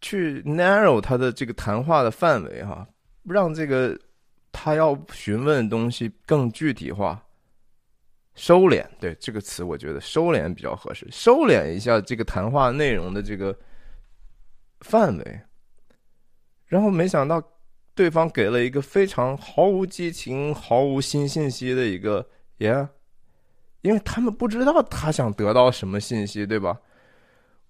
[0.00, 2.86] 去 narrow 他的这个谈话的范围哈，
[3.24, 3.98] 让这个
[4.52, 7.20] 他要询问的东西更具体化。
[8.38, 11.04] 收敛，对这个词，我觉得收敛比较合适。
[11.10, 13.54] 收敛一下这个谈话内容的这个
[14.82, 15.40] 范围，
[16.66, 17.42] 然后没想到
[17.96, 22.24] 对方给了一个非常毫无激情、毫无新信息的一个
[22.58, 22.88] 耶，
[23.80, 26.80] 因为他们不知道他想得到什么信息，对吧？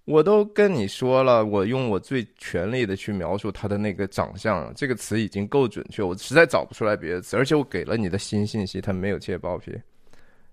[0.05, 9.75] 我都跟你说了，我用我最全力的去描述他的那个长相，这个词已经够准确，我实在找不出来别的词，而且我给了你的新信息，他没有切包皮。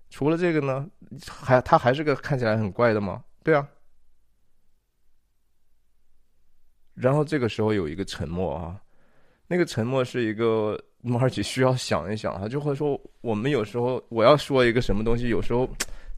[0.09, 0.87] 除了这个呢，
[1.29, 3.23] 还他还是个看起来很怪的吗？
[3.43, 3.67] 对啊。
[6.93, 8.81] 然后这个时候有一个沉默啊，
[9.47, 15.69] 那个沉默是一个马尔奇需要想一想，他就会说：我们有时候我要说一个什么东西，有时候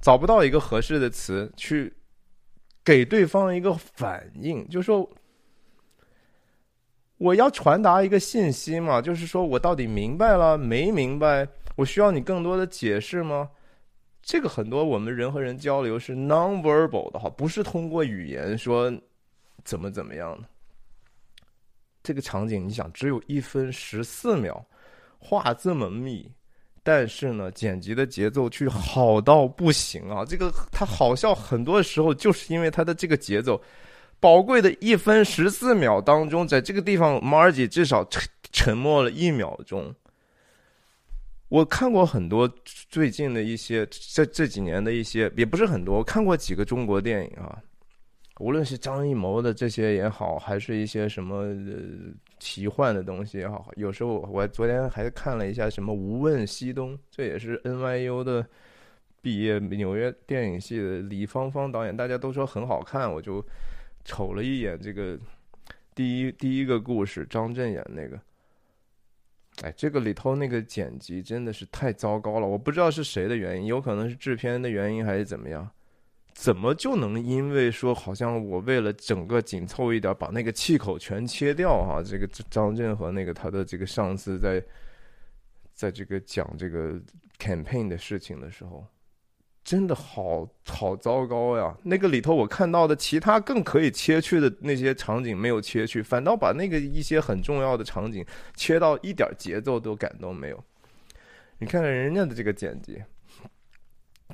[0.02, 1.94] 找不到一个合适的词去
[2.86, 5.10] 给对方一个反应，就说
[7.18, 11.46] 我要传达一个信息嘛，就是说我到底明白了没明白？
[11.76, 13.50] 我需要你更多的解释吗？
[14.22, 18.92] 这个很多我们人和人交流是 non-verbal 的哈，不是通过语言说
[19.64, 20.48] 怎么怎么样的。
[22.04, 24.66] 这个场景你想，只有一分十四秒，
[25.18, 26.32] 话这么密，
[26.82, 30.24] 但是呢，剪辑的节奏却好到不行啊！
[30.24, 33.62] 这个它好笑，很多时候就是因为它的这个节奏。
[34.20, 39.94] 宝贵的一分十四秒当中，在这个地方，Margie 至少沉沉默了一秒钟。
[41.50, 45.98] 我看过很多最近的一些这这几年的一些，也不是很多。
[45.98, 47.58] 我看过几个中国电影啊，
[48.40, 53.72] 无论是张艺谋的这些也好，还是一些什么呃奇幻的东西也好。
[53.78, 58.46] 有时候我昨天还看了一下什么《无问西东》，这也是 NYU 的
[59.20, 63.44] 毕业纽约电影系的李芳芳导演，大家都说很好看，我就
[64.06, 65.18] 瞅了一眼这个
[65.96, 68.20] 第一第一个故事，张震演那个。
[69.62, 75.70] 哎，这个里头那个剪辑真的是太糟糕了，我不知道是谁的原因，有可能是制片的原因还是怎么样？
[76.34, 82.02] 怎么就能因为说好像我为了整个紧凑一点，把那个气口全切掉哈？
[82.02, 84.64] 这个张震和那个他的这个上司在，
[85.74, 86.98] 在这个讲这个
[87.38, 88.86] campaign 的事情的时候。
[89.70, 91.78] 真的好好糟糕呀！
[91.84, 100.64] 那个里头我看到的其他更可以切去的那些场景没有切去，反倒把那个一些很重要的场景切到一点节奏都感都没有。
[101.60, 103.00] 你看看人家的这个剪辑，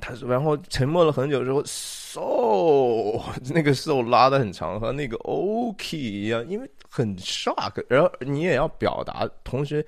[0.00, 9.86] 他说，然后沉默了很久之后，so 那个 so 拉的很长，和那个 ok 一样，因为很 shock，然后你也要表达，同时。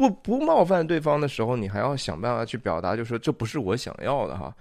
[0.00, 4.54] 不不冒犯对方的时候，你还要想办法去表达，就说这不是我想要的哈。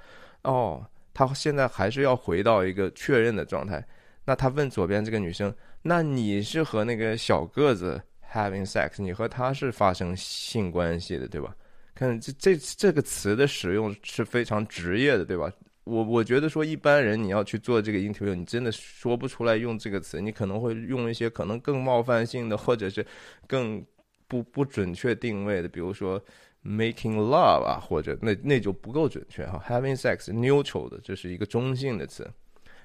[0.44, 3.82] 哦，他现在还是要回到一个确认的状态。
[4.26, 9.02] 那他问左边这个女生：“那你是和那个小个子 having sex？
[9.02, 11.56] 你和他是发生性关系的，对吧？”
[11.96, 15.50] 看这这这个词的使用是非常职业的，对吧？
[15.86, 23.06] 我我觉得说一般人你要去做这个 interview，你真的说不出来用这个词，你可能会用一些可能更冒犯性的，或者是
[23.48, 23.84] 更
[24.30, 26.18] 不不准确定位的，比如说
[26.64, 29.62] making love 啊，或者那那就不够准确哈。
[29.68, 32.26] having sex neutral 的，这是一个中性的词。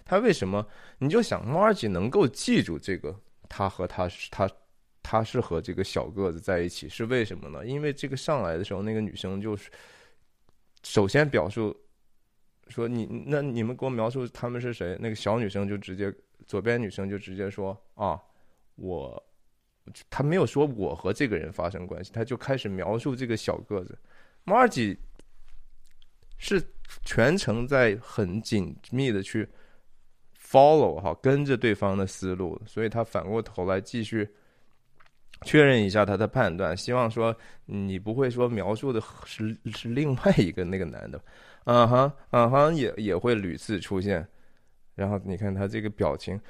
[0.04, 0.66] 他为什么？
[0.98, 3.16] 你就想 Margie 能够记住这个，
[3.48, 4.50] 他和他是他
[5.02, 7.64] 他是和这个小个子在一起，是为什么呢？
[7.64, 9.70] 因为这个上来的时候，那个女生就是
[10.82, 11.76] 首先表述。
[12.68, 14.96] 说你那你们给我描述他们是谁？
[14.98, 16.10] 那个小女生就直接，
[16.46, 18.18] 左边女生就直接说啊，
[18.76, 19.22] 我，
[20.08, 23.98] 他没有说我和这个人发生关系，他就开始描述这个小个子。
[24.44, 24.96] Margie
[26.38, 26.62] 是
[27.04, 29.48] 全程在很紧密的去
[30.40, 34.28] follow 哈，跟着对方的思路，所以他反过头来继续
[35.42, 37.34] 确认一下他的判断，希望说
[37.66, 41.22] 你不会说描述的是是另外一个那个男的。
[41.64, 44.26] 嗯哼，嗯哼，也也会屡次出现。
[44.94, 46.40] 然后你看他这个表情，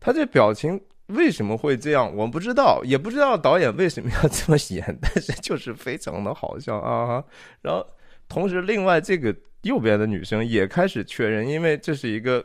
[0.00, 2.14] 他这表情为什么会这样？
[2.16, 7.24] 我不知道，也不知道导演为什么要这么演， 但是就是非常的好笑啊哈。
[7.62, 7.86] 然后
[8.28, 12.44] 同时，另外这个右边的女生也开始确认，因为这是一个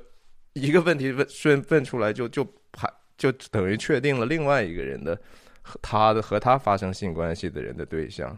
[0.54, 5.18] 一个问题问顺问出来，就就排就等于确定了另外一个人的
[5.62, 8.38] 和他的和他发生性关系的人的对象。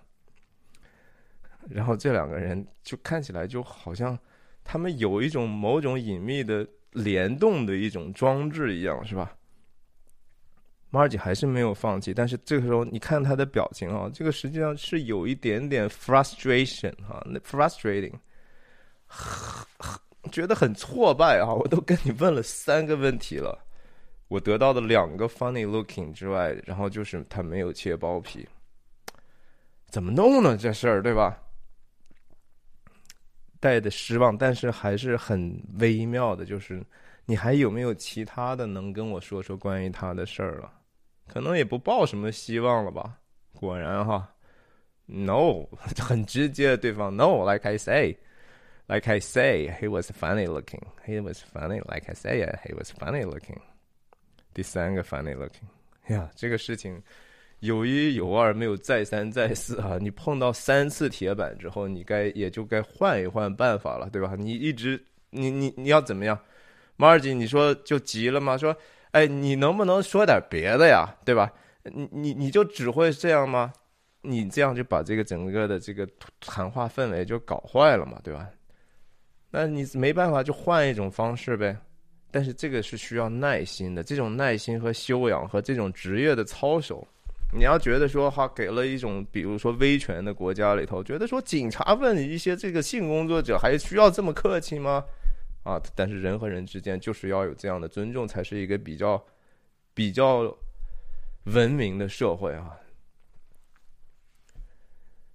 [1.69, 4.17] 然后这两个人就看起来就好像
[4.63, 9.35] 他们有一种某种隐秘的联动的一种装置一样，是吧
[10.91, 18.11] Mar 姐还是没有放弃，但是这个时候你看他的表情啊，这个实际上是有一点点 frustration 哈，那 frustrating，
[20.33, 21.53] 觉得很挫败啊！
[21.53, 23.57] 我都跟你问了三个问题了，
[24.27, 28.45] 我得到的两个 funny looking 之外，然后就是他没有切包皮，
[29.87, 30.57] 怎么弄呢？
[30.57, 31.37] 这事儿对吧？
[33.61, 36.43] 带的失望，但是还是很微妙的。
[36.43, 36.83] 就是
[37.25, 40.69] 你还有没有其他的能跟我说说关于他的事儿了？
[41.31, 43.17] 可能也不抱什么希望了吧。
[43.53, 44.29] 果然哈
[45.05, 45.65] ，No，
[45.97, 46.75] 很直接。
[46.75, 50.81] 对方 No，like I say，like I say，he was funny looking。
[51.05, 53.59] He was funny，like I say，he was funny looking。
[54.53, 57.01] 第三个 funny looking，呀，这个事情。
[57.61, 59.99] 有一有二，没有再三再四啊！
[60.01, 64.33] 你碰到三次铁板之后，你该也就该换一换办法了，对吧？
[64.35, 66.35] 你一直你你你要怎么样
[66.97, 68.57] ？Margie，你说就急了吗？
[68.57, 68.75] 说，
[69.11, 71.13] 哎，你能不能说点别的呀？
[71.25, 71.51] 对吧？
[71.83, 73.73] 你你你就只会这样吗？
[74.21, 76.07] 你这样就把这个整个的这个
[76.39, 78.47] 谈话氛围就搞坏了嘛，对吧？
[79.49, 81.75] 那你没办法，就换一种方式呗。
[82.29, 87.05] 但是这个是需要耐心的，这种耐心和修养和这种职业的操守。
[87.53, 95.03] 你要觉得说哈，给了一种比如说威权的国家里头，觉得说警察问一些这个性工作者还需要这么客气吗？
[95.63, 99.23] 啊，但是人和人之间就是要有这样的尊重，才是一个比较
[99.93, 100.55] 比较
[101.43, 102.77] 文明的社会啊。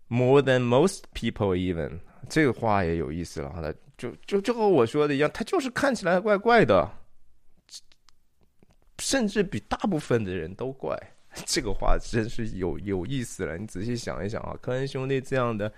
[0.09, 1.99] More than most people, even
[2.29, 6.89] 这个话也有意思了，他就就就和我说的一样，他就是看起来怪怪的，
[8.99, 10.97] 甚至比大部分的人都怪。
[11.45, 15.71] 这个话真是有有意思了，你仔细想一想啊，科恩兄弟这样的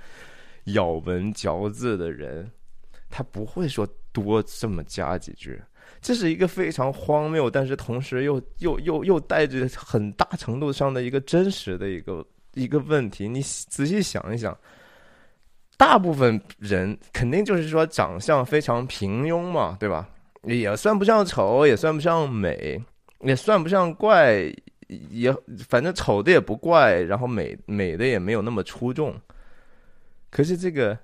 [0.67, 2.49] 咬文嚼字的人，
[3.11, 3.85] 他不会说
[4.23, 5.61] 多这么加几句。
[6.01, 13.29] 这是一个非常荒谬，但是同时又又又又带着很大程度上的一个真实的一个一个问题。
[13.29, 14.57] 你仔细想一想，
[15.77, 20.09] 大部分人肯定就是说长相非常平庸嘛，对吧？
[20.43, 22.83] 也算不上丑，也算不上美，
[23.21, 24.53] 也算不上怪。
[25.11, 25.31] 也
[25.69, 29.15] 反正丑的也不怪，然后美美的也没有那么出众。
[30.31, 30.99] 可是这个，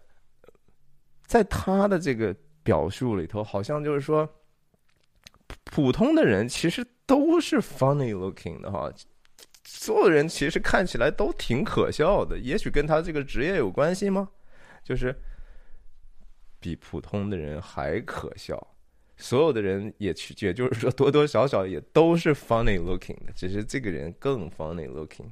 [1.27, 2.35] 在他的这个
[2.65, 4.29] 表述里头，好像就是说，
[5.63, 8.91] 普通的人其实都是 funny looking 的哈，
[9.65, 12.37] 所有人其实看起来都挺可笑的。
[12.39, 14.31] 也许跟他这个职业有关系吗？
[14.83, 15.15] 就是
[16.59, 18.75] 比普通的人还可笑。
[19.17, 25.31] 所有的人也去，也就是说，多多少少也都是 funny looking 的，只是这个人更 funny looking。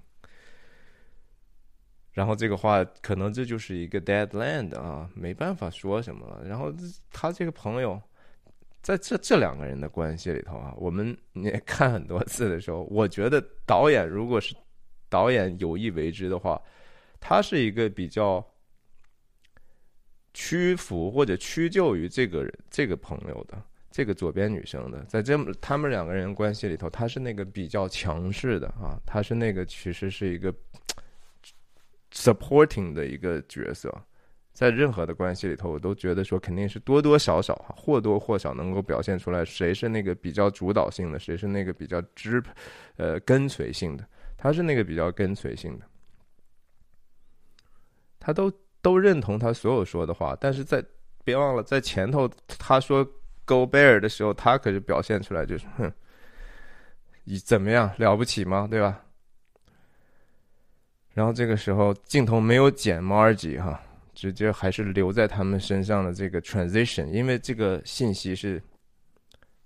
[2.12, 6.44] 然后这个话，可能这就是一个 dead land 啊，没办法说什么了。
[6.46, 6.72] 然后
[7.10, 8.00] 他这个朋友，
[8.82, 14.54] 在这这两个人的关系里头啊，我们也看很多次的时候，我觉得导演如果是
[15.08, 16.60] 导演有意为之的话，
[17.18, 18.44] 他是一个比较
[20.34, 23.62] 屈服或者屈就于这个人这个朋友的。
[23.94, 30.50] 这个左边女生的，在这么他们两个人关系里头，她是那个比较强势的啊，她是那个其实是一个
[32.12, 33.92] supporting 的一个角色，
[34.52, 42.42] 在任何的关系里头，我都觉得说肯定是多多少少或多或少能够表现出来谁是那个比较主导性的，谁是那个比较支
[42.96, 44.06] 呃跟随性的。
[44.36, 45.84] 他是那个比较跟随性的，
[48.18, 50.84] 他都都认同他所有说的话，但是在
[51.22, 53.04] 别忘了在前头他说
[53.44, 55.92] “Go Bear” 的时候，他可是表现出来就是哼，
[57.22, 58.66] 你怎么样了不起吗？
[58.68, 59.04] 对吧？
[61.14, 63.80] 然后这个时候镜头没有剪 Margie 哈，
[64.14, 68.62] 直接还是留在他们身上的这个 transition，因为这个信息是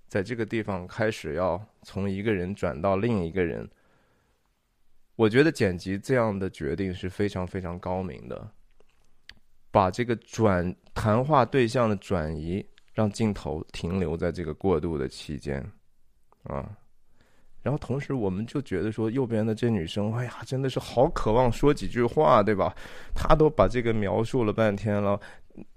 [0.08, 3.68] 在这个地方开始要从一个人转到另一个人。
[5.14, 8.50] 我觉得剪辑这样的决定是非常非常高明的，
[9.70, 15.64] 把这个转谈话对象的转移，让镜头停留在这个过渡的期间，
[16.42, 16.76] 啊。
[17.66, 22.72] 然后同时，我们就觉得说，右边的这女生，哎呀，真的是好渴望说几句话，对吧？
[23.12, 25.20] 她都把这个描述了半天了，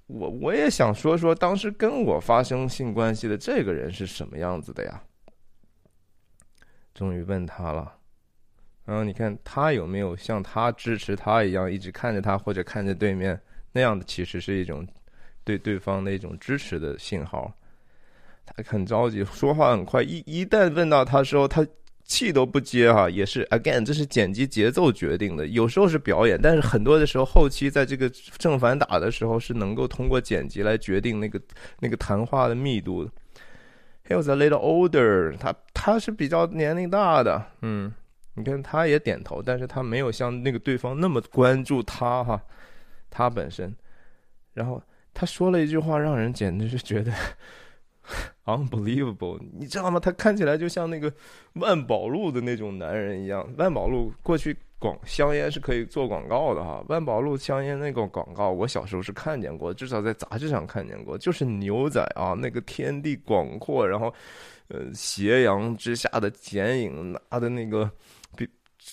[0.05, 5.01] 我我也想说说当时跟我发生性关系的这个人是什么样子的呀？
[6.93, 7.91] 终于问他了，
[8.85, 14.87] 然后你看他有没有像他支持他一样，一直看着他或者看着对面那样的，其实是一种
[15.43, 17.51] 对对方的一种支持的信号。
[18.65, 20.01] 很着急，说话很快。
[20.03, 21.65] 一一旦问到他时候，他
[22.03, 25.45] 气都不接哈，也是 again，这是剪辑节奏决定的。
[25.45, 31.39] 有时候是表演，但是很多的时候，后期在这个正反打的时候，是能够通过剪辑来决定那个
[31.79, 33.11] 那个谈话的密度的。
[34.07, 37.93] He was a little older，他他是比较年龄大的，嗯，
[38.33, 42.41] 你看他也点头，但是他没有像那个对方那么关注他哈，
[43.11, 43.71] 他本身。
[44.55, 44.81] 然后
[45.13, 47.13] 他说了一句话，让人简直是觉得。
[48.49, 49.99] Unbelievable，你知道吗？
[49.99, 51.13] 他看起来就像那个
[51.53, 53.47] 万宝路的那种男人一样。
[53.57, 56.83] 万宝路过去广香烟是可以做广告的哈。
[56.89, 61.15] 万宝路香烟那个广告，我小时候是看见过，至少在杂志上看见过。
[61.15, 64.11] 就是牛仔啊，那个天地广阔，然后
[64.69, 67.87] 呃斜阳之下的剪影，拿的那个
[68.35, 68.49] 比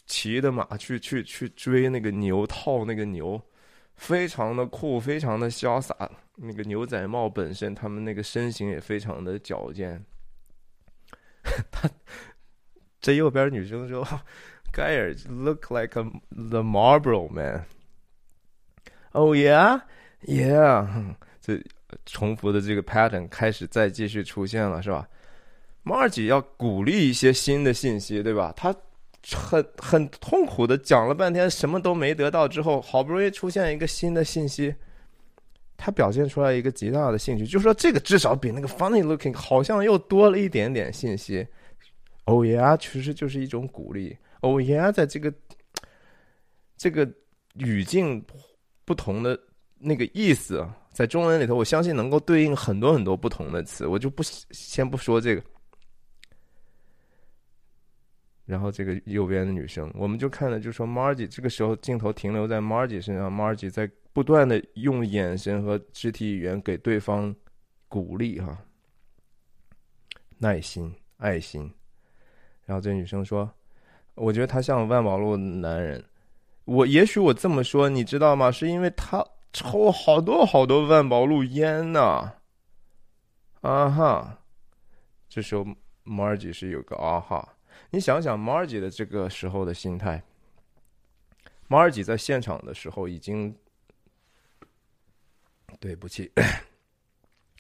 [0.07, 3.41] 骑的马去去去追那个牛，套那个牛，
[3.95, 5.95] 非常的酷，非常的潇洒。
[6.37, 10.05] 那个牛仔帽本身，他们那个身形也非常的矫健。
[11.71, 11.89] 他
[13.01, 14.07] 这右边女生说
[14.73, 17.65] ：“盖尔 look like a the Marlboro man。”
[19.13, 19.81] Oh yeah,
[20.27, 21.15] yeah。
[21.41, 21.63] 这
[22.05, 25.09] 重复的这个 pattern 开始再继续出现了，是吧
[25.85, 28.53] ？Margie 要鼓励一些新的信息，对吧？
[28.57, 28.75] 他
[29.33, 34.75] 很很痛苦的讲了半天，什么都没得到之后，好不容易出现一个新的信息。
[35.79, 41.47] 他表现出来一个极大的兴趣，就说这个至少比那个 funny looking 好像又多了一点点信息。
[42.25, 44.17] Oh yeah，其实就是一种鼓励。
[44.41, 45.33] Oh yeah，在这个
[46.77, 47.07] 这个
[47.55, 48.25] 语境
[48.85, 49.39] 不同的
[49.79, 53.87] 那个意思，在中文里头，我相信能够对应很多很多不同的词。
[53.87, 55.43] 我就不先不说这个。
[58.47, 63.91] 然后这个右边的女生，我们就看了，就说 Margie，这个时候镜头停留在 Margie 身上，Margie 在。
[64.17, 67.37] 不断的用眼神和肢体语言给对方
[67.87, 68.59] 鼓励，哈，
[70.39, 71.71] 耐心、爱心。
[72.65, 73.47] 然后这女生说
[74.17, 76.03] ：“我觉得他像万宝路男人。
[76.65, 78.51] 我也许我这么说，你知道吗？
[78.51, 82.33] 是因为他抽好多好多万宝路烟呢。”
[83.61, 84.39] 啊哈，
[85.29, 85.63] 这时候
[86.07, 87.47] Margie 是有个啊哈。
[87.91, 90.23] 你想想 Margie 的这个时候的心态
[91.69, 93.55] ，Margie 在现场的时候已经。
[95.79, 96.31] 对不起，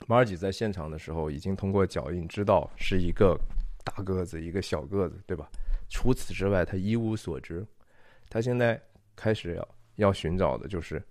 [0.06, 3.38] 马尔吉在现场的时候已经通过脚印知道是一个
[3.84, 5.48] 大个子，一个小个子，对吧？
[5.88, 7.66] 除此之外，他一无所知。
[8.28, 8.80] 他现在
[9.14, 11.02] 开始要要寻找的就是，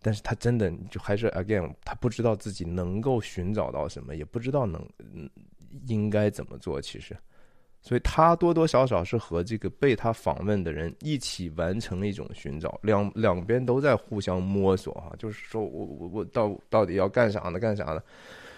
[0.00, 4.88] 但是他真的就还是 again，他不知道自己能够寻找到什么，也不知道能
[5.86, 6.80] 应该怎么做。
[6.80, 7.16] 其实。
[7.82, 17.58] 所以他多多少少是和这个被他访问的人一起完成了一种寻找，两两边都在互相摸索哈，就是说我我我到到底要干啥呢？
[17.58, 18.02] 干啥呢？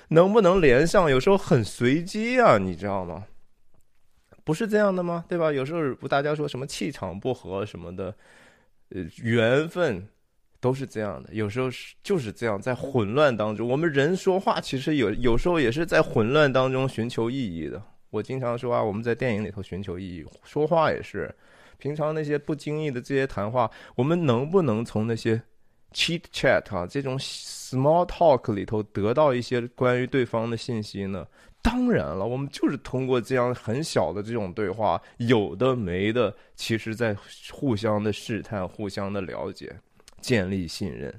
[0.08, 1.08] 能不能连上？
[1.08, 3.24] 有时候很随机啊，你知道吗？
[4.44, 5.24] 不是这样的吗？
[5.28, 5.52] 对吧？
[5.52, 8.12] 有时候大家说什么气场不合什么的，
[8.88, 10.04] 呃，缘分
[10.60, 11.32] 都是这样的。
[11.32, 17.80] 有时候是就是这样，在混乱当中，我们人说话其实有有时候也是在混乱当中寻求意义的。
[18.12, 21.34] 我经常说啊，我们在电影里头寻求意义，说话也是。
[21.78, 25.40] 平常那些不经意的这些谈话，我们能不能从那些
[25.94, 31.26] ，cheat chat 啊这种 small talk 里头得到一些关于对方的信息呢？
[31.62, 37.16] 当然了，我们就是通过这样很小的这种对话，有的没的，其实在
[37.50, 39.74] 互相的试探、互相的了解、
[40.20, 41.12] 建立信任。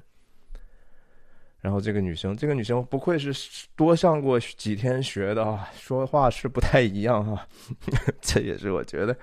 [1.64, 3.32] 然后这个女生，这个女生不愧是
[3.74, 7.46] 多上过几天学的啊，说话是不太一样哈。
[8.20, 9.16] 这也是我觉得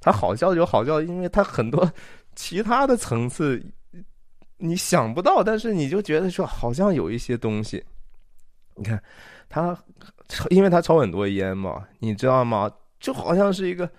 [0.00, 1.92] 她好笑就好笑，因为她很多
[2.36, 3.60] 其他的层次
[4.58, 7.84] 你想不到，但是你就觉得说好像有一些东西。
[8.76, 9.02] 你看
[9.48, 9.76] 她，
[10.50, 12.70] 因为她抽很多烟嘛，你知道吗？
[13.00, 13.90] 就好像是一个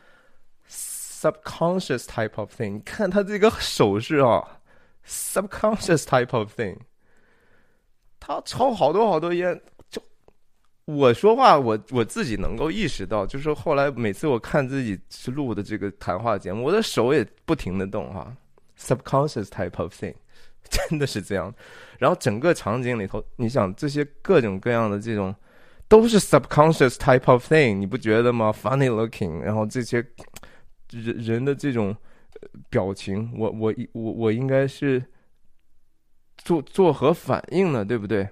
[0.69, 2.75] subconscious type of thing。
[2.75, 4.61] 你看她这个手势啊
[5.05, 6.77] ，subconscious type of thing。
[8.29, 9.59] 他抽好多好多烟，
[9.89, 9.99] 就
[10.85, 18.31] 我说话，我我自己能够意识到，就是后来每次我看自己是录的这个谈话节目，我的手也不停的动哈
[18.77, 20.13] ，subconscious type of thing，
[20.69, 21.51] 真的是这样。
[21.97, 25.33] 然后整个场景里头，你想这些各种各样的这种
[25.87, 30.05] 都是 subconscious type of thing，你不觉得吗？Funny looking，然后这些
[30.91, 31.97] 人人的这种
[32.69, 35.03] 表情，我我我我应该是。
[36.49, 37.85] 做做何反应呢？
[37.85, 38.27] 对不对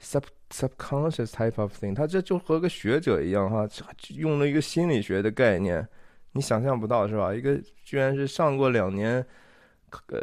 [0.00, 3.68] ？sub subconscious type of thing，他这就和个学者一样哈，
[4.14, 5.86] 用了一个心理学的概念，
[6.32, 7.34] 你想象不到是吧？
[7.34, 9.16] 一个居然是上过两年
[10.06, 10.22] 呃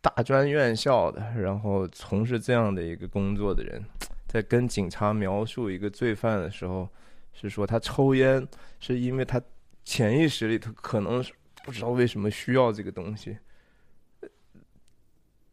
[0.00, 3.84] 大专院校的，然后从事这样的一个工作的人，
[4.26, 6.88] 在跟警察描述一个罪犯的时候，
[7.34, 8.48] 是说他抽烟
[8.80, 9.38] 是因为他
[9.84, 11.34] 潜意识里头可能是
[11.66, 13.36] 不知道为什么需要这个东西。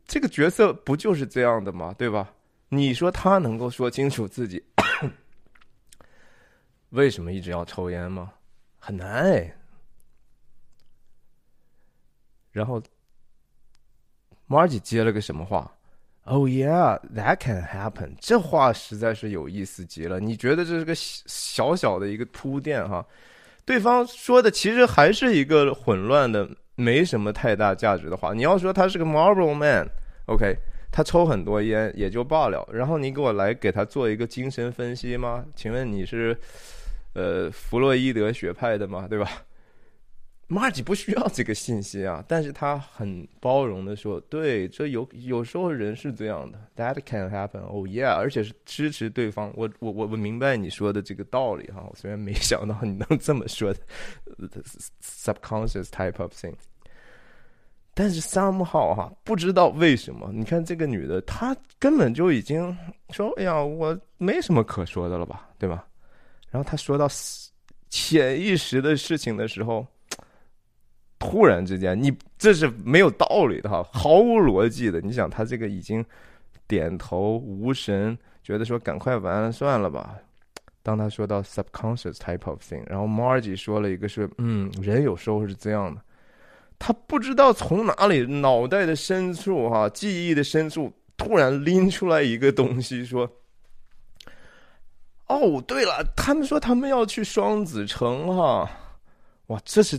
[0.06, 1.94] 这个角色不就是这样的吗？
[1.98, 2.32] 对吧？
[2.70, 4.64] 你说他能够说清楚自己
[6.90, 8.34] 为什么一直要抽烟吗？
[8.78, 9.56] 很难哎。
[12.52, 12.82] 然后
[14.48, 15.72] Margie 接了个什么话
[16.24, 18.16] ？Oh yeah, that can happen。
[18.20, 20.20] 这话实在是有意思极了。
[20.20, 23.06] 你觉得这是个小小的一个铺垫哈？
[23.66, 26.50] 对方说的其实还是一个混乱的。
[26.76, 30.58] 没什么太大价值的话，你要说他是个 Marble Man，OK，
[30.92, 32.68] 他抽很多烟也就罢了。
[32.72, 35.46] 然后你给我来给他做一个精神分析吗？
[35.56, 36.38] 请问你是
[37.14, 39.08] 呃弗洛伊德学派的吗？
[39.10, 39.30] 对吧？
[40.48, 47.62] Marge 不需要这个信息啊，但是他很包容的说， 对，这有有时候人是这样的，That can happen.
[47.62, 49.52] Oh yeah，而且是支持对方。
[49.56, 53.80] 我我我我明白你说的这个道理哈，我虽然没想到你能这么说的
[55.02, 56.54] ，subconscious type of thing。
[57.96, 62.78] 但是 somehow 哈，不知道为什么，你看这个女的，她根本就已经
[63.10, 65.88] 说，哎呀，我没什么可说的了吧，对吧？
[66.52, 67.08] 然后她说到
[67.90, 69.84] 潜意识的事情的时候。
[71.18, 75.00] 突然之间，你这是没有道理的哈，毫无逻辑的。
[75.00, 76.04] 你想，他这个已经
[76.68, 80.16] 点头无神，觉得说赶快完了算了吧。
[80.84, 86.02] 当他说到 subconscious type of thing，然后 Margie 说了一个是，嗯，人有时候是这样的，
[86.78, 93.28] 他不知道从哪里脑袋的深处哈，记忆的深处突然拎出来一个东西，说，
[95.28, 98.70] 哦，对了，他们说他们要去双子城哈，
[99.48, 99.98] 哇，这是。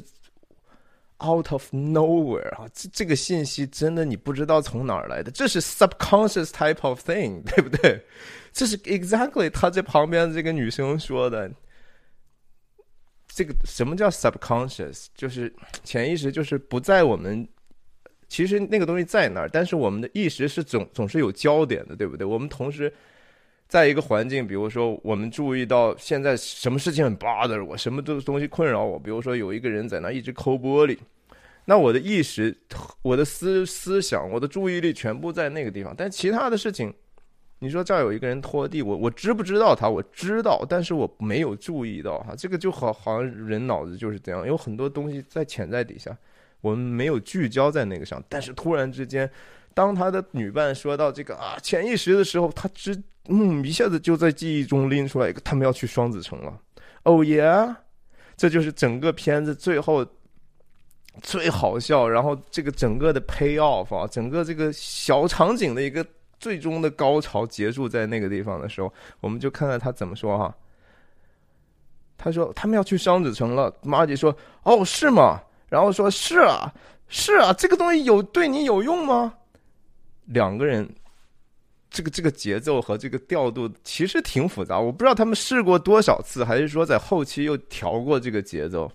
[1.25, 8.05] Out of nowhere 啊，这这个信息真的你不知道从哪儿来的，这是 subconscious type of thing， 对不对？
[8.53, 11.51] 这是 exactly 他在旁边这个女生说的。
[13.29, 15.07] 这个什么叫 subconscious？
[15.15, 15.51] 就是
[15.83, 17.49] 潜意识，就是不在我们
[18.29, 22.27] 其实那个东西在那儿，但是我们的意识是总总是有焦点的，对不对？
[22.27, 22.93] 我们同时。
[23.69, 30.97] 在一个环境，比如说我们注意到现在什么事情很 bother 我，什么东东西困扰我，比如说有一个人在那一直抠玻璃，
[31.65, 32.57] 那我的意识、
[33.03, 35.93] 我的思思想、我的注意力全部在那个地方。
[35.99, 36.95] 但其他的事情，
[37.59, 39.89] 你说这儿有一个人拖地，我我知不知道他？
[39.89, 42.37] 我知道，但是我没有注意到哈。
[42.39, 46.17] 这个就好好像人脑子就是这样，有很多东西在潜在底下，
[46.61, 48.23] 我们没有聚焦在那个上。
[48.29, 49.29] 但是突然之间，
[49.75, 53.03] 当他的女伴说到这个啊潜意识的时候，他知。
[53.29, 56.61] 嗯，一下子就在记忆中拎出来一个，他们要去双子城了。
[57.03, 57.75] Oh yeah，
[58.37, 60.07] 这就是整个片子最后
[61.23, 66.07] 最好笑，然后这个整个的 pay off 啊，整个这个小场景的一个
[66.39, 70.55] 最终的高潮结束在那个地方的时候，我们就看看他怎么说哈。
[72.19, 75.41] 他说他们要去双子城了，马姐说哦是吗？
[75.69, 76.73] 然后说是啊
[77.09, 79.35] 是啊，这个东西有对你有用吗？
[80.27, 80.89] 两个人。
[81.97, 88.93] 这个这个节奏和这个调度其实挺复杂，我不知道他们试过多少次，还是说在后期又调过这个节奏。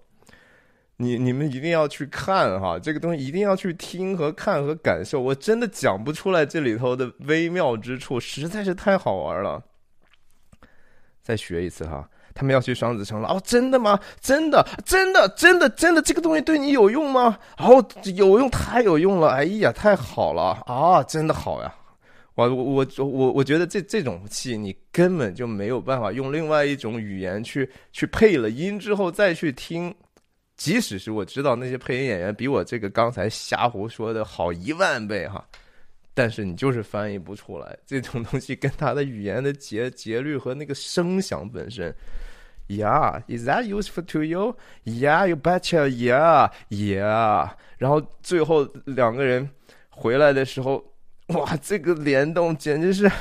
[0.97, 5.19] 你你们一定要去看哈，这个东西一定要去听和看和感受。
[5.19, 9.63] 我真的讲不出来这里头的微妙之处，实在是太好玩了。
[11.23, 12.07] 再学一次哈。
[12.33, 13.99] 他们要去双子城了哦，真的吗？
[14.21, 17.37] 真的，真的，真的，真的，这个东西对你有用吗？
[17.57, 17.85] 哦，
[18.15, 19.27] 有用，太有用了！
[19.31, 21.75] 哎呀，太好了啊，真的好呀！
[22.35, 29.93] 我我我我我觉得这这种戏你根本就没有办法用另外一种语言去去配了音之后再去听，
[30.55, 35.45] 即使是我知道那些配音演员比我这个刚才瞎胡说的好一万倍哈。
[36.13, 41.93] 但是你就是翻译不出来这种东西，跟他的语言的节节律和那个声响本身
[42.67, 44.57] ，Yeah, is that useful to you?
[44.83, 45.87] Yeah, you betcha.
[45.87, 47.49] Yeah, yeah.
[47.77, 49.49] 然后最后两个人
[49.89, 50.83] 回来的时候，
[51.33, 53.11] 哇，这个联动简直是。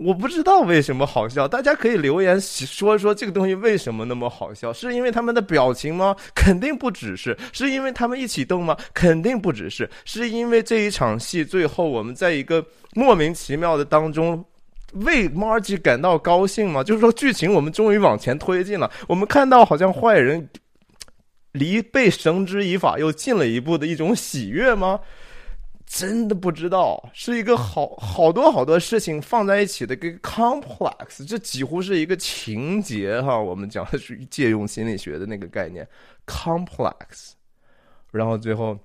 [0.00, 4.72] 我不知道为什么好笑，大家可以留言说说这个东西为什么那么好笑？
[4.72, 6.14] 是因为他们的表情吗？
[6.36, 8.76] 肯定不只是，是因为他们一起动吗？
[8.94, 12.64] 肯定不只是，是因为这一场戏最后我们在一个
[12.94, 14.44] 莫名其妙的当中
[14.92, 16.84] 为 Margie 感到高兴吗？
[16.84, 20.48] 就是说剧情我们终于往前推进了，我们看到好像坏人
[21.50, 25.00] 离被绳之以法又近了一步的一种喜悦吗？
[25.88, 33.38] 真的不知道，是一个好好多好多事情放在一起的一个 complex，这几乎是一个情节哈。
[33.38, 35.88] 我们讲的是借用心理学的那个概念
[36.26, 37.32] complex，
[38.10, 38.78] 然后最后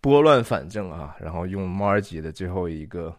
[0.00, 3.14] 拨乱反正啊，然后用 Margie 的最后一个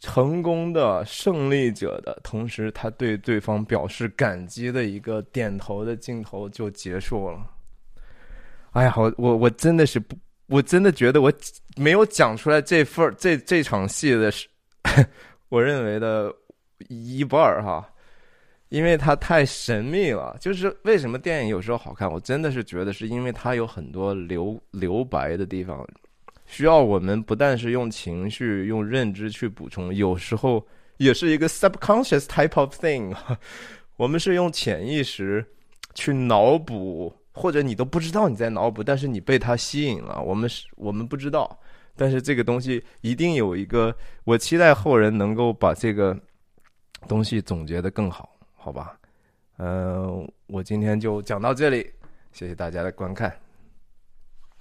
[0.00, 7.54] 成功的胜利者的同时，他对对方表示感激的一个点头的镜头就结束了。
[8.72, 10.16] 哎呀，我我我真的是不，
[10.46, 11.32] 我真的觉得我
[11.76, 14.46] 没有讲出来这份这这场戏的是，
[15.48, 16.32] 我认为的
[16.88, 17.88] 一半儿哈，
[18.68, 20.36] 因为它太神秘了。
[20.38, 25.86] 就是为什么电影有时候好看，我真的是觉得是因为它有很多留留白的地方，
[26.46, 30.64] 需要我们不但是用情绪、用认知去补充，有时候
[30.98, 33.16] 也是一个 subconscious type of thing，
[33.96, 35.44] 我们是用潜意识
[35.94, 37.12] 去脑补。
[37.38, 40.20] 或者你都不知道你在脑补，但是你被它吸引了。
[40.20, 41.56] 我们是，我们不知道，
[41.94, 43.94] 但是这个东西一定有一个。
[44.24, 46.18] 我期待后人能够把这个
[47.06, 48.98] 东西总结的更好，好吧？
[49.58, 51.88] 嗯，我今天就讲到这里，
[52.32, 53.32] 谢谢大家的观看，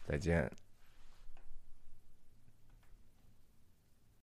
[0.07, 0.47] 再见。